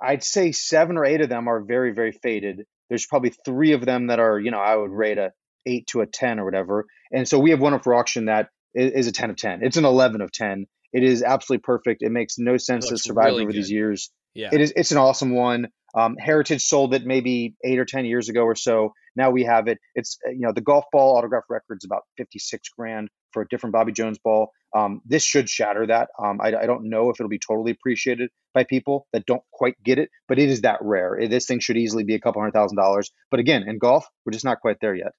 I'd 0.00 0.24
say 0.24 0.52
seven 0.52 0.96
or 0.96 1.04
eight 1.04 1.20
of 1.20 1.28
them 1.28 1.48
are 1.48 1.60
very, 1.60 1.92
very 1.92 2.12
faded. 2.12 2.64
There's 2.88 3.06
probably 3.06 3.32
three 3.44 3.72
of 3.72 3.84
them 3.84 4.08
that 4.08 4.18
are, 4.18 4.38
you 4.38 4.50
know, 4.50 4.58
I 4.58 4.76
would 4.76 4.90
rate 4.90 5.18
a 5.18 5.32
eight 5.66 5.86
to 5.88 6.00
a 6.00 6.06
10 6.06 6.38
or 6.38 6.44
whatever. 6.44 6.86
And 7.12 7.28
so 7.28 7.38
we 7.38 7.50
have 7.50 7.60
one 7.60 7.74
up 7.74 7.84
for 7.84 7.94
auction 7.94 8.26
that 8.26 8.48
is 8.74 9.06
a 9.06 9.12
10 9.12 9.30
of 9.30 9.36
10. 9.36 9.60
It's 9.62 9.76
an 9.76 9.84
11 9.84 10.20
of 10.20 10.32
10. 10.32 10.66
It 10.92 11.02
is 11.02 11.22
absolutely 11.22 11.62
perfect. 11.62 12.02
It 12.02 12.10
makes 12.10 12.38
no 12.38 12.56
sense 12.56 12.88
to 12.88 12.98
survive 12.98 13.26
really 13.26 13.42
over 13.42 13.52
good. 13.52 13.58
these 13.58 13.70
years. 13.70 14.10
Yeah. 14.34 14.50
It 14.52 14.60
is, 14.60 14.72
it's 14.76 14.92
an 14.92 14.98
awesome 14.98 15.34
one. 15.34 15.68
Um, 15.94 16.16
Heritage 16.16 16.62
sold 16.62 16.92
it 16.94 17.06
maybe 17.06 17.54
eight 17.64 17.78
or 17.78 17.84
ten 17.84 18.04
years 18.04 18.28
ago 18.28 18.42
or 18.42 18.56
so. 18.56 18.94
Now 19.14 19.30
we 19.30 19.44
have 19.44 19.68
it. 19.68 19.78
It's 19.94 20.18
uh, 20.26 20.30
you 20.30 20.40
know 20.40 20.52
the 20.52 20.60
golf 20.60 20.84
ball 20.90 21.16
autograph 21.16 21.44
record's 21.48 21.84
about 21.84 22.02
fifty 22.16 22.40
six 22.40 22.68
grand 22.68 23.10
for 23.32 23.42
a 23.42 23.48
different 23.48 23.74
Bobby 23.74 23.92
Jones 23.92 24.18
ball. 24.18 24.50
Um, 24.74 25.00
this 25.04 25.22
should 25.22 25.48
shatter 25.48 25.86
that. 25.86 26.08
Um, 26.18 26.40
I, 26.40 26.48
I, 26.48 26.66
don't 26.66 26.88
know 26.90 27.08
if 27.08 27.20
it'll 27.20 27.30
be 27.30 27.38
totally 27.38 27.70
appreciated 27.70 28.30
by 28.52 28.64
people 28.64 29.06
that 29.12 29.24
don't 29.24 29.42
quite 29.52 29.80
get 29.84 30.00
it, 30.00 30.10
but 30.26 30.38
it 30.38 30.48
is 30.48 30.62
that 30.62 30.78
rare. 30.80 31.14
It, 31.14 31.30
this 31.30 31.46
thing 31.46 31.60
should 31.60 31.76
easily 31.76 32.02
be 32.02 32.16
a 32.16 32.20
couple 32.20 32.42
hundred 32.42 32.54
thousand 32.54 32.76
dollars. 32.76 33.12
But 33.30 33.38
again, 33.38 33.62
in 33.68 33.78
golf, 33.78 34.04
we're 34.26 34.32
just 34.32 34.44
not 34.44 34.60
quite 34.60 34.80
there 34.80 34.94
yet. 34.94 35.12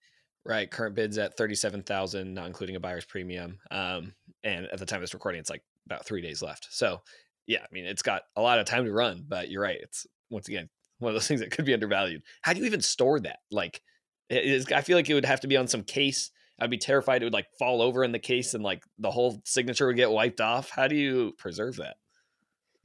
Right. 0.45 0.69
Current 0.69 0.93
bids 0.93 1.17
at 1.17 1.37
thirty-seven 1.37 1.83
thousand, 1.83 2.33
not 2.33 2.47
including 2.47 2.75
a 2.75 2.81
buyer's 2.81 3.05
premium. 3.05 3.59
Um, 3.71 4.13
and 4.43 4.65
at 4.65 4.77
the 4.77 4.85
time 4.85 4.97
of 4.97 5.03
this 5.03 5.13
recording, 5.13 5.39
it's 5.39 5.49
like 5.49 5.63
about 5.85 6.05
three 6.05 6.21
days 6.21 6.41
left. 6.41 6.67
So, 6.69 7.01
yeah, 7.47 7.61
I 7.61 7.67
mean, 7.71 7.85
it's 7.85 8.03
got 8.03 8.23
a 8.35 8.41
lot 8.41 8.59
of 8.59 8.65
time 8.65 8.85
to 8.85 8.91
run. 8.91 9.23
But 9.27 9.49
you're 9.49 9.63
right. 9.63 9.79
It's 9.81 10.05
once 10.29 10.49
again 10.49 10.69
one 10.99 11.11
of 11.11 11.15
those 11.15 11.27
things 11.29 11.39
that 11.39 11.51
could 11.51 11.65
be 11.65 11.73
undervalued. 11.73 12.23
How 12.41 12.51
do 12.51 12.59
you 12.59 12.65
even 12.65 12.81
store 12.81 13.21
that? 13.21 13.39
Like, 13.49 13.81
I 14.29 14.81
feel 14.83 14.97
like 14.97 15.09
it 15.09 15.13
would 15.13 15.25
have 15.25 15.41
to 15.41 15.47
be 15.47 15.57
on 15.57 15.67
some 15.67 15.83
case. 15.83 16.31
I'd 16.59 16.69
be 16.69 16.77
terrified 16.77 17.21
it 17.21 17.25
would 17.25 17.33
like 17.33 17.47
fall 17.59 17.81
over 17.81 18.03
in 18.03 18.11
the 18.11 18.19
case 18.19 18.53
and 18.53 18.63
like 18.63 18.83
the 18.97 19.11
whole 19.11 19.41
signature 19.45 19.87
would 19.87 19.97
get 19.97 20.11
wiped 20.11 20.41
off. 20.41 20.69
How 20.69 20.87
do 20.87 20.95
you 20.95 21.33
preserve 21.37 21.77
that? 21.77 21.97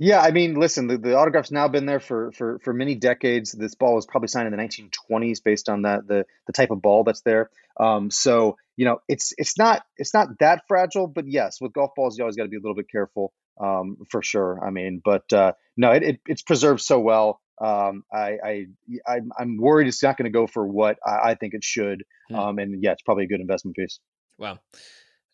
Yeah, 0.03 0.23
I 0.23 0.31
mean, 0.31 0.55
listen, 0.55 0.87
the, 0.87 0.97
the 0.97 1.15
autograph's 1.15 1.51
now 1.51 1.69
been 1.69 1.85
there 1.85 2.01
for, 2.01 2.33
for 2.33 2.59
for 2.61 2.73
many 2.73 2.95
decades. 2.95 3.53
This 3.53 3.75
ball 3.75 3.95
was 3.95 4.07
probably 4.07 4.29
signed 4.29 4.47
in 4.47 4.59
the 4.59 4.63
1920s 4.63 5.45
based 5.45 5.69
on 5.69 5.83
that 5.83 6.09
the 6.09 6.25
the 6.47 6.55
type 6.55 6.71
of 6.71 6.81
ball 6.81 7.05
that's 7.05 7.21
there. 7.21 7.51
Um, 7.79 8.11
so 8.11 8.57
you 8.77 8.87
know, 8.87 9.03
it's 9.09 9.35
it's 9.37 9.59
not 9.59 9.83
it's 9.99 10.15
not 10.15 10.39
that 10.39 10.63
fragile, 10.67 11.07
but 11.07 11.29
yes, 11.29 11.61
with 11.61 11.75
golf 11.75 11.91
balls, 11.95 12.17
you 12.17 12.25
always 12.25 12.37
got 12.37 12.45
to 12.45 12.49
be 12.49 12.57
a 12.57 12.61
little 12.61 12.75
bit 12.75 12.91
careful 12.91 13.35
um, 13.61 13.99
for 14.09 14.23
sure. 14.23 14.59
I 14.65 14.71
mean, 14.71 15.03
but 15.05 15.31
uh, 15.35 15.53
no, 15.77 15.91
it, 15.93 16.03
it, 16.03 16.21
it's 16.27 16.43
preserved 16.43 16.81
so 16.81 16.99
well. 16.99 17.43
Um, 17.61 18.05
I, 18.13 18.39
I, 18.45 18.67
I 19.07 19.21
am 19.39 19.59
worried 19.59 19.87
it's 19.87 20.03
not 20.03 20.17
going 20.17 20.25
to 20.25 20.31
go 20.31 20.47
for 20.47 20.67
what 20.67 20.99
I, 21.07 21.31
I 21.31 21.35
think 21.35 21.55
it 21.55 21.63
should. 21.63 22.05
Hmm. 22.29 22.35
Um, 22.35 22.59
and 22.59 22.83
yeah, 22.83 22.93
it's 22.93 23.03
probably 23.03 23.25
a 23.25 23.29
good 23.29 23.41
investment 23.41 23.77
piece. 23.77 24.01
Wow. 24.39 24.59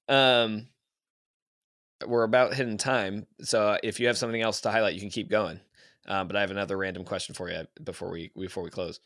Um, 0.09 0.67
we're 2.07 2.25
about 2.25 2.55
hitting 2.55 2.77
time, 2.77 3.27
so 3.41 3.79
if 3.83 4.01
you 4.01 4.09
have 4.09 4.19
something 4.19 4.43
else 4.43 4.61
to 4.63 4.71
highlight, 4.71 4.95
you 4.95 5.01
can 5.01 5.11
keep 5.11 5.31
going. 5.31 5.61
Um, 6.07 6.27
but 6.27 6.37
I 6.37 6.41
have 6.41 6.51
another 6.51 6.77
random 6.77 7.05
question 7.05 7.35
for 7.35 7.51
you 7.51 7.63
before 7.83 8.11
we 8.11 8.31
before 8.37 8.63
we 8.63 8.71
close. 8.71 9.01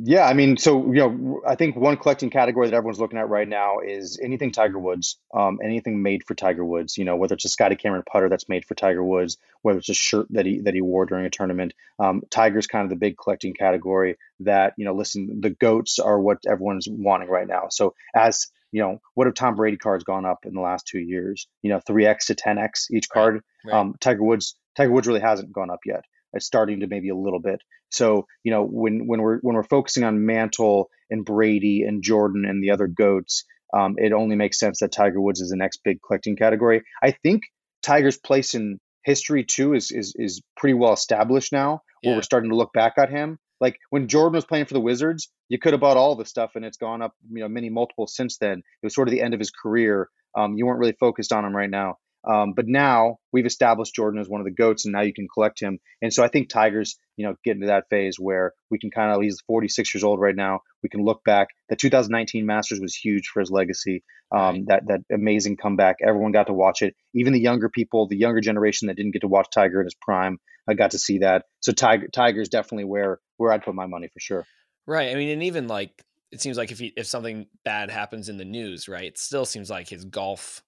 Yeah, 0.00 0.26
I 0.26 0.32
mean, 0.32 0.56
so 0.56 0.92
you 0.92 1.00
know, 1.00 1.40
I 1.44 1.56
think 1.56 1.74
one 1.74 1.96
collecting 1.96 2.30
category 2.30 2.68
that 2.68 2.76
everyone's 2.76 3.00
looking 3.00 3.18
at 3.18 3.28
right 3.28 3.48
now 3.48 3.80
is 3.80 4.20
anything 4.22 4.52
Tiger 4.52 4.78
Woods, 4.78 5.18
um, 5.34 5.58
anything 5.62 6.02
made 6.02 6.22
for 6.24 6.36
Tiger 6.36 6.64
Woods. 6.64 6.96
You 6.96 7.04
know, 7.04 7.16
whether 7.16 7.34
it's 7.34 7.44
a 7.44 7.48
Scotty 7.48 7.74
Cameron 7.74 8.04
putter 8.10 8.28
that's 8.28 8.48
made 8.48 8.64
for 8.64 8.76
Tiger 8.76 9.02
Woods, 9.02 9.38
whether 9.62 9.80
it's 9.80 9.88
a 9.88 9.94
shirt 9.94 10.28
that 10.30 10.46
he 10.46 10.60
that 10.60 10.74
he 10.74 10.82
wore 10.82 11.04
during 11.04 11.26
a 11.26 11.30
tournament. 11.30 11.74
Um, 11.98 12.22
Tiger's 12.30 12.68
kind 12.68 12.84
of 12.84 12.90
the 12.90 12.96
big 12.96 13.16
collecting 13.18 13.54
category 13.54 14.18
that 14.40 14.74
you 14.76 14.84
know. 14.84 14.94
Listen, 14.94 15.40
the 15.40 15.50
goats 15.50 15.98
are 15.98 16.20
what 16.20 16.38
everyone's 16.48 16.86
wanting 16.88 17.28
right 17.28 17.48
now. 17.48 17.66
So 17.70 17.94
as 18.14 18.46
you 18.70 18.80
know, 18.80 19.00
what 19.14 19.26
have 19.26 19.34
Tom 19.34 19.56
Brady 19.56 19.78
cards 19.78 20.04
gone 20.04 20.24
up 20.24 20.46
in 20.46 20.54
the 20.54 20.60
last 20.60 20.86
two 20.86 21.00
years? 21.00 21.48
You 21.62 21.70
know, 21.70 21.80
three 21.80 22.06
x 22.06 22.26
to 22.26 22.36
ten 22.36 22.58
x 22.58 22.86
each 22.92 23.08
card. 23.08 23.42
Right, 23.64 23.72
right. 23.72 23.80
Um, 23.80 23.94
Tiger 24.00 24.22
Woods, 24.22 24.54
Tiger 24.76 24.92
Woods 24.92 25.08
really 25.08 25.20
hasn't 25.20 25.52
gone 25.52 25.70
up 25.70 25.80
yet. 25.84 26.04
It's 26.32 26.46
starting 26.46 26.80
to 26.80 26.86
maybe 26.86 27.08
a 27.08 27.16
little 27.16 27.40
bit. 27.40 27.60
So 27.90 28.26
you 28.44 28.52
know 28.52 28.64
when 28.64 29.06
when 29.06 29.20
we're 29.22 29.38
when 29.40 29.54
we're 29.54 29.62
focusing 29.62 30.04
on 30.04 30.26
Mantle 30.26 30.90
and 31.10 31.24
Brady 31.24 31.82
and 31.82 32.02
Jordan 32.02 32.44
and 32.46 32.62
the 32.62 32.70
other 32.70 32.86
goats, 32.86 33.44
um, 33.74 33.94
it 33.98 34.12
only 34.12 34.36
makes 34.36 34.58
sense 34.58 34.80
that 34.80 34.92
Tiger 34.92 35.20
Woods 35.20 35.40
is 35.40 35.50
the 35.50 35.56
next 35.56 35.80
big 35.84 35.98
collecting 36.06 36.36
category. 36.36 36.82
I 37.02 37.12
think 37.12 37.42
Tiger's 37.82 38.18
place 38.18 38.54
in 38.54 38.78
history 39.04 39.44
too 39.44 39.74
is 39.74 39.90
is 39.90 40.14
is 40.16 40.42
pretty 40.56 40.74
well 40.74 40.92
established 40.92 41.52
now. 41.52 41.82
Where 42.02 42.12
yeah. 42.12 42.16
we're 42.16 42.22
starting 42.22 42.50
to 42.50 42.56
look 42.56 42.72
back 42.72 42.94
at 42.98 43.10
him. 43.10 43.38
Like 43.60 43.76
when 43.90 44.06
Jordan 44.06 44.36
was 44.36 44.44
playing 44.44 44.66
for 44.66 44.74
the 44.74 44.80
Wizards, 44.80 45.30
you 45.48 45.58
could 45.58 45.72
have 45.72 45.80
bought 45.80 45.96
all 45.96 46.14
the 46.14 46.24
stuff, 46.24 46.52
and 46.54 46.64
it's 46.64 46.76
gone 46.76 47.02
up, 47.02 47.14
you 47.28 47.42
know, 47.42 47.48
many 47.48 47.70
multiples 47.70 48.14
since 48.14 48.38
then. 48.38 48.58
It 48.58 48.86
was 48.86 48.94
sort 48.94 49.08
of 49.08 49.12
the 49.12 49.20
end 49.20 49.34
of 49.34 49.40
his 49.40 49.50
career. 49.50 50.08
Um, 50.36 50.56
you 50.56 50.66
weren't 50.66 50.78
really 50.78 50.96
focused 51.00 51.32
on 51.32 51.44
him 51.44 51.56
right 51.56 51.70
now. 51.70 51.96
Um, 52.26 52.52
but 52.54 52.66
now 52.66 53.18
we've 53.32 53.46
established 53.46 53.94
Jordan 53.94 54.20
as 54.20 54.28
one 54.28 54.40
of 54.40 54.44
the 54.44 54.52
goats, 54.52 54.84
and 54.84 54.92
now 54.92 55.02
you 55.02 55.14
can 55.14 55.28
collect 55.32 55.60
him. 55.60 55.78
And 56.02 56.12
so 56.12 56.22
I 56.22 56.28
think 56.28 56.48
Tigers, 56.48 56.98
you 57.16 57.26
know, 57.26 57.34
get 57.44 57.54
into 57.54 57.68
that 57.68 57.88
phase 57.90 58.16
where 58.18 58.52
we 58.70 58.78
can 58.78 58.90
kind 58.90 59.12
of 59.12 59.22
he's 59.22 59.40
46 59.46 59.94
years 59.94 60.04
old 60.04 60.20
right 60.20 60.34
now. 60.34 60.60
We 60.82 60.88
can 60.88 61.04
look 61.04 61.22
back. 61.24 61.48
The 61.68 61.76
2019 61.76 62.44
Masters 62.44 62.80
was 62.80 62.94
huge 62.94 63.28
for 63.28 63.40
his 63.40 63.50
legacy. 63.50 64.02
Um. 64.34 64.64
That 64.66 64.86
that 64.88 65.00
amazing 65.12 65.56
comeback. 65.56 65.96
Everyone 66.06 66.32
got 66.32 66.48
to 66.48 66.52
watch 66.52 66.82
it. 66.82 66.94
Even 67.14 67.32
the 67.32 67.40
younger 67.40 67.68
people, 67.68 68.08
the 68.08 68.18
younger 68.18 68.40
generation 68.40 68.88
that 68.88 68.96
didn't 68.96 69.12
get 69.12 69.20
to 69.20 69.28
watch 69.28 69.48
Tiger 69.52 69.80
in 69.80 69.86
his 69.86 69.94
prime, 69.94 70.38
I 70.68 70.74
got 70.74 70.90
to 70.90 70.98
see 70.98 71.18
that. 71.18 71.44
So 71.60 71.72
Tiger 71.72 72.08
Tiger's 72.08 72.48
definitely 72.48 72.84
where 72.84 73.20
where 73.38 73.52
I'd 73.52 73.62
put 73.62 73.74
my 73.74 73.86
money 73.86 74.08
for 74.12 74.20
sure. 74.20 74.44
Right. 74.86 75.10
I 75.10 75.14
mean, 75.14 75.30
and 75.30 75.42
even 75.44 75.68
like 75.68 76.02
it 76.30 76.40
seems 76.40 76.56
like 76.56 76.70
if 76.70 76.78
he 76.78 76.92
if 76.96 77.06
something 77.06 77.46
bad 77.64 77.90
happens 77.90 78.28
in 78.28 78.36
the 78.36 78.44
news, 78.44 78.88
right, 78.88 79.04
it 79.04 79.18
still 79.18 79.44
seems 79.44 79.70
like 79.70 79.88
his 79.88 80.04
golf 80.04 80.62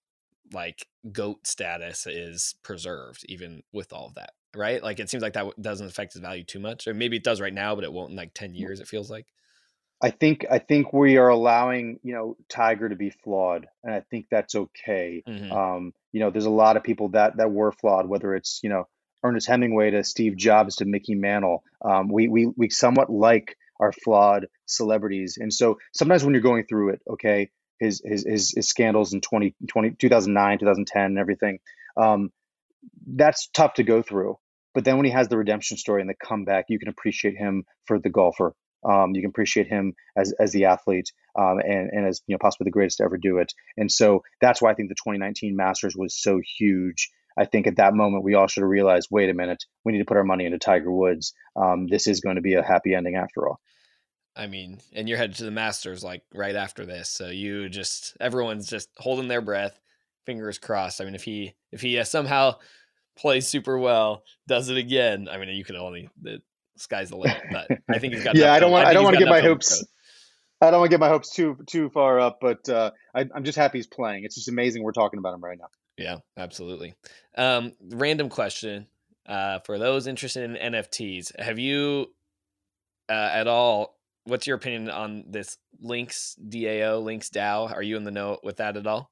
like 0.53 0.87
goat 1.13 1.47
status 1.47 2.07
is 2.07 2.55
preserved 2.63 3.25
even 3.29 3.63
with 3.73 3.93
all 3.93 4.07
of 4.07 4.15
that 4.15 4.31
right? 4.57 4.83
Like 4.83 4.99
it 4.99 5.09
seems 5.09 5.23
like 5.23 5.35
that 5.35 5.61
doesn't 5.61 5.87
affect 5.87 6.15
his 6.15 6.23
value 6.23 6.45
too 6.45 6.59
much 6.61 6.87
or 6.87 6.95
maybe 6.95 7.17
it 7.17 7.25
does 7.25 7.41
right 7.41 7.55
now 7.55 7.75
but 7.75 7.85
it 7.85 7.93
won't 7.93 8.11
in 8.11 8.17
like 8.17 8.35
10 8.35 8.55
years 8.55 8.81
it 8.81 8.89
feels 8.89 9.11
like. 9.11 9.27
I 10.03 10.09
think 10.11 10.47
i 10.51 10.59
think 10.59 10.95
we 10.95 11.19
are 11.19 11.29
allowing 11.29 12.01
you 12.03 12.15
know 12.15 12.37
tiger 12.49 12.89
to 12.89 12.97
be 12.97 13.11
flawed 13.11 13.67
and 13.85 13.95
i 13.95 14.01
think 14.11 14.27
that's 14.31 14.55
okay. 14.55 15.23
Mm-hmm. 15.29 15.53
um 15.53 15.93
you 16.13 16.21
know 16.21 16.31
there's 16.31 16.47
a 16.47 16.51
lot 16.51 16.79
of 16.79 16.83
people 16.83 17.11
that 17.11 17.37
that 17.37 17.51
were 17.51 17.71
flawed 17.71 18.09
whether 18.09 18.35
it's 18.35 18.61
you 18.63 18.71
know 18.71 18.89
ernest 19.23 19.47
hemingway 19.47 19.91
to 19.91 20.03
steve 20.03 20.37
jobs 20.37 20.77
to 20.77 20.87
mickey 20.87 21.15
mantle. 21.15 21.63
Um, 21.85 22.09
we 22.09 22.29
we 22.29 22.47
we 22.57 22.71
somewhat 22.71 23.11
like 23.11 23.57
our 23.79 23.93
flawed 23.93 24.47
celebrities 24.65 25.37
and 25.39 25.53
so 25.53 25.79
sometimes 25.93 26.25
when 26.25 26.33
you're 26.33 26.41
going 26.43 26.65
through 26.65 26.91
it 26.95 27.03
okay 27.09 27.51
his 27.81 28.01
his 28.05 28.25
his, 28.25 28.53
his 28.55 28.69
scandals 28.69 29.13
in 29.13 29.21
20, 29.21 29.55
20, 29.69 29.91
2009, 29.99 30.59
2010, 30.59 31.03
and 31.03 31.19
everything. 31.19 31.59
Um, 31.97 32.31
that's 33.07 33.49
tough 33.53 33.75
to 33.75 33.83
go 33.83 34.03
through. 34.03 34.39
But 34.75 34.85
then 34.85 34.97
when 34.97 35.07
he 35.07 35.13
has 35.13 35.29
the 35.29 35.37
redemption 35.37 35.77
story 35.77 36.01
and 36.01 36.09
the 36.09 36.15
comeback, 36.15 36.67
you 36.69 36.79
can 36.79 36.89
appreciate 36.89 37.37
him 37.37 37.65
for 37.87 37.99
the 37.99 38.11
golfer. 38.11 38.55
Um, 38.89 39.15
you 39.15 39.21
can 39.21 39.31
appreciate 39.31 39.67
him 39.67 39.95
as 40.17 40.33
as 40.41 40.53
the 40.53 40.67
athlete 40.67 41.13
um, 41.39 41.59
and 41.59 41.91
and 41.93 42.07
as 42.07 42.23
you 42.27 42.35
know 42.35 42.39
possibly 42.41 42.65
the 42.65 42.71
greatest 42.71 42.99
to 42.99 43.05
ever 43.05 43.19
do 43.19 43.39
it. 43.39 43.53
And 43.77 43.91
so 43.91 44.23
that's 44.41 44.63
why 44.63 44.71
I 44.71 44.75
think 44.75 44.89
the 44.89 44.95
2019 44.95 45.57
Masters 45.57 45.97
was 45.97 46.15
so 46.15 46.41
huge. 46.59 47.11
I 47.39 47.45
think 47.45 47.67
at 47.67 47.77
that 47.77 47.95
moment 47.95 48.25
we 48.25 48.35
all 48.35 48.47
should 48.47 48.63
have 48.63 48.71
realized, 48.71 49.09
wait 49.11 49.31
a 49.31 49.35
minute, 49.35 49.65
we 49.85 49.93
need 49.93 49.99
to 49.99 50.05
put 50.05 50.17
our 50.17 50.25
money 50.25 50.47
into 50.47 50.59
Tiger 50.59 50.91
Woods. 50.91 51.35
Um, 51.57 51.87
this 51.87 52.07
is 52.07 52.21
going 52.21 52.37
to 52.37 52.43
be 52.43 52.55
a 52.55 52.63
happy 52.63 52.95
ending 52.95 53.17
after 53.17 53.49
all. 53.49 53.61
I 54.41 54.47
mean, 54.47 54.79
and 54.95 55.07
you're 55.07 55.19
headed 55.19 55.37
to 55.37 55.45
the 55.45 55.51
Masters 55.51 56.03
like 56.03 56.23
right 56.33 56.57
after 56.57 56.87
this, 56.87 57.11
so 57.11 57.29
you 57.29 57.69
just 57.69 58.17
everyone's 58.21 58.67
just 58.67 58.89
holding 58.97 59.29
their 59.29 59.43
breath, 59.43 59.79
fingers 60.25 60.57
crossed. 60.57 61.03
I 61.03 61.05
mean, 61.05 61.15
if 61.15 61.23
he 61.23 61.53
if 61.73 61.83
he 61.83 61.99
uh, 61.99 62.05
somehow 62.05 62.55
plays 63.19 63.47
super 63.47 63.77
well, 63.77 64.25
does 64.49 64.71
it 64.71 64.79
again, 64.79 65.29
I 65.31 65.37
mean, 65.37 65.51
you 65.51 65.63
can 65.63 65.77
only 65.77 66.09
the 66.23 66.41
sky's 66.77 67.11
the 67.11 67.19
limit. 67.19 67.43
But 67.53 67.69
I 67.91 67.99
think 67.99 68.15
he's 68.15 68.25
got. 68.25 68.35
yeah, 68.35 68.55
I 68.55 68.61
don't 68.61 68.71
want 68.71 68.87
I, 68.87 68.91
I 68.91 68.95
don't 68.95 69.05
want 69.05 69.17
to 69.17 69.21
get 69.23 69.29
my 69.29 69.43
hopes. 69.43 69.85
I 70.63 70.71
don't 70.71 70.81
want 70.81 70.91
to 70.91 70.95
get 70.95 71.01
my 71.01 71.09
hopes 71.09 71.35
too 71.35 71.59
too 71.67 71.91
far 71.91 72.19
up, 72.19 72.39
but 72.41 72.67
uh, 72.67 72.93
I, 73.15 73.27
am 73.35 73.45
just 73.45 73.59
happy 73.59 73.77
he's 73.77 73.87
playing. 73.87 74.25
It's 74.25 74.37
just 74.37 74.49
amazing 74.49 74.83
we're 74.83 74.93
talking 74.93 75.19
about 75.19 75.35
him 75.35 75.45
right 75.45 75.59
now. 75.59 75.69
Yeah, 75.99 76.17
absolutely. 76.39 76.95
Um, 77.37 77.75
random 77.91 78.31
question 78.31 78.87
uh, 79.27 79.59
for 79.59 79.79
those 79.79 80.07
interested 80.07 80.45
in 80.45 80.73
NFTs: 80.73 81.39
Have 81.39 81.59
you 81.59 82.07
uh, 83.11 83.31
at 83.35 83.47
all 83.47 84.00
what's 84.25 84.47
your 84.47 84.57
opinion 84.57 84.91
on 84.91 85.25
this 85.29 85.59
Links 85.81 86.37
DAO, 86.49 87.03
Links 87.03 87.31
DAO? 87.31 87.73
Are 87.73 87.83
you 87.83 87.97
in 87.97 88.05
the 88.05 88.11
know 88.11 88.39
with 88.43 88.57
that 88.57 88.77
at 88.77 88.87
all? 88.87 89.11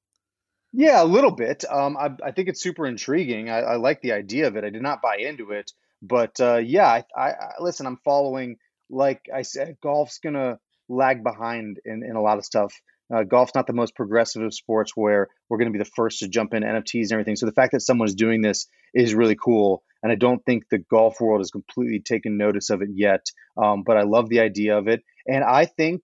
Yeah, 0.72 1.02
a 1.02 1.04
little 1.04 1.30
bit. 1.30 1.64
Um, 1.68 1.96
I, 1.96 2.10
I 2.22 2.30
think 2.32 2.48
it's 2.48 2.62
super 2.62 2.86
intriguing. 2.86 3.48
I, 3.48 3.60
I, 3.60 3.76
like 3.76 4.02
the 4.02 4.12
idea 4.12 4.46
of 4.48 4.56
it. 4.56 4.64
I 4.64 4.70
did 4.70 4.82
not 4.82 5.00
buy 5.00 5.16
into 5.16 5.52
it, 5.52 5.72
but 6.02 6.38
uh, 6.40 6.56
yeah, 6.56 6.86
I, 6.86 7.04
I, 7.16 7.30
I, 7.30 7.52
listen. 7.60 7.86
I'm 7.86 7.98
following. 8.04 8.56
Like 8.90 9.28
I 9.34 9.42
said, 9.42 9.78
golf's 9.82 10.18
gonna 10.18 10.58
lag 10.88 11.22
behind 11.22 11.80
in, 11.84 12.02
in 12.02 12.16
a 12.16 12.22
lot 12.22 12.38
of 12.38 12.44
stuff. 12.44 12.74
Uh, 13.14 13.22
golf's 13.22 13.54
not 13.54 13.66
the 13.66 13.72
most 13.72 13.94
progressive 13.94 14.42
of 14.42 14.54
sports 14.54 14.92
where 14.94 15.28
we're 15.48 15.58
going 15.58 15.72
to 15.72 15.76
be 15.76 15.82
the 15.82 15.90
first 15.96 16.18
to 16.18 16.28
jump 16.28 16.52
in 16.54 16.62
NFTs 16.62 17.04
and 17.04 17.12
everything. 17.12 17.36
So 17.36 17.46
the 17.46 17.52
fact 17.52 17.72
that 17.72 17.80
someone's 17.80 18.14
doing 18.14 18.42
this 18.42 18.66
is 18.94 19.14
really 19.14 19.36
cool. 19.36 19.82
And 20.02 20.12
I 20.12 20.14
don't 20.14 20.44
think 20.44 20.64
the 20.70 20.78
golf 20.78 21.20
world 21.20 21.40
has 21.40 21.50
completely 21.50 22.00
taken 22.00 22.36
notice 22.36 22.70
of 22.70 22.82
it 22.82 22.90
yet. 22.92 23.26
Um, 23.56 23.82
but 23.84 23.96
I 23.96 24.02
love 24.02 24.28
the 24.28 24.40
idea 24.40 24.76
of 24.76 24.88
it. 24.88 25.02
And 25.26 25.42
I 25.42 25.64
think 25.64 26.02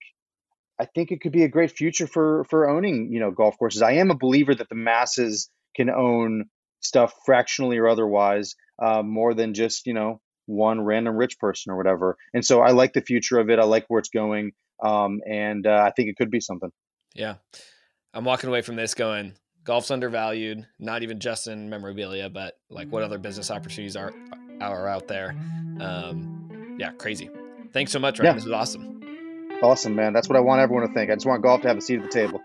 I 0.77 0.85
think 0.85 1.11
it 1.11 1.21
could 1.21 1.31
be 1.31 1.43
a 1.43 1.49
great 1.49 1.71
future 1.71 2.07
for 2.07 2.43
for 2.49 2.69
owning, 2.69 3.11
you 3.11 3.19
know, 3.19 3.31
golf 3.31 3.57
courses. 3.57 3.81
I 3.81 3.93
am 3.93 4.11
a 4.11 4.17
believer 4.17 4.53
that 4.53 4.67
the 4.67 4.75
masses 4.75 5.49
can 5.75 5.89
own 5.89 6.45
stuff 6.81 7.13
fractionally 7.25 7.77
or 7.77 7.87
otherwise, 7.87 8.55
uh, 8.81 9.01
more 9.01 9.33
than 9.33 9.53
just, 9.53 9.87
you 9.87 9.93
know, 9.93 10.21
one 10.45 10.81
random 10.81 11.15
rich 11.15 11.39
person 11.39 11.71
or 11.71 11.77
whatever. 11.77 12.17
And 12.33 12.45
so 12.45 12.61
I 12.61 12.71
like 12.71 12.93
the 12.93 13.01
future 13.01 13.39
of 13.39 13.49
it. 13.49 13.59
I 13.59 13.63
like 13.63 13.85
where 13.87 13.99
it's 13.99 14.09
going. 14.09 14.51
Um, 14.83 15.21
and 15.25 15.65
uh, 15.65 15.83
I 15.85 15.91
think 15.91 16.09
it 16.09 16.17
could 16.17 16.29
be 16.29 16.41
something. 16.41 16.71
Yeah. 17.15 17.35
I'm 18.13 18.23
walking 18.23 18.49
away 18.49 18.61
from 18.61 18.75
this 18.75 18.93
going, 18.93 19.33
golf's 19.63 19.91
undervalued, 19.91 20.65
not 20.79 21.03
even 21.03 21.19
just 21.19 21.47
in 21.47 21.69
memorabilia, 21.69 22.29
but 22.29 22.57
like 22.69 22.89
what 22.89 23.03
other 23.03 23.17
business 23.17 23.49
opportunities 23.51 23.95
are 23.95 24.13
are 24.61 24.87
out 24.87 25.07
there. 25.07 25.35
Um, 25.79 26.77
yeah, 26.79 26.91
crazy. 26.91 27.29
Thanks 27.73 27.91
so 27.91 27.99
much, 27.99 28.19
Ryan. 28.19 28.27
Yeah. 28.27 28.33
This 28.35 28.45
was 28.45 28.53
awesome. 28.53 29.01
Awesome, 29.61 29.95
man. 29.95 30.13
That's 30.13 30.29
what 30.29 30.37
I 30.37 30.41
want 30.41 30.61
everyone 30.61 30.87
to 30.87 30.93
think. 30.93 31.09
I 31.09 31.15
just 31.15 31.25
want 31.25 31.41
golf 31.41 31.61
to 31.61 31.67
have 31.67 31.77
a 31.77 31.81
seat 31.81 31.99
at 31.99 32.03
the 32.03 32.09
table. 32.09 32.41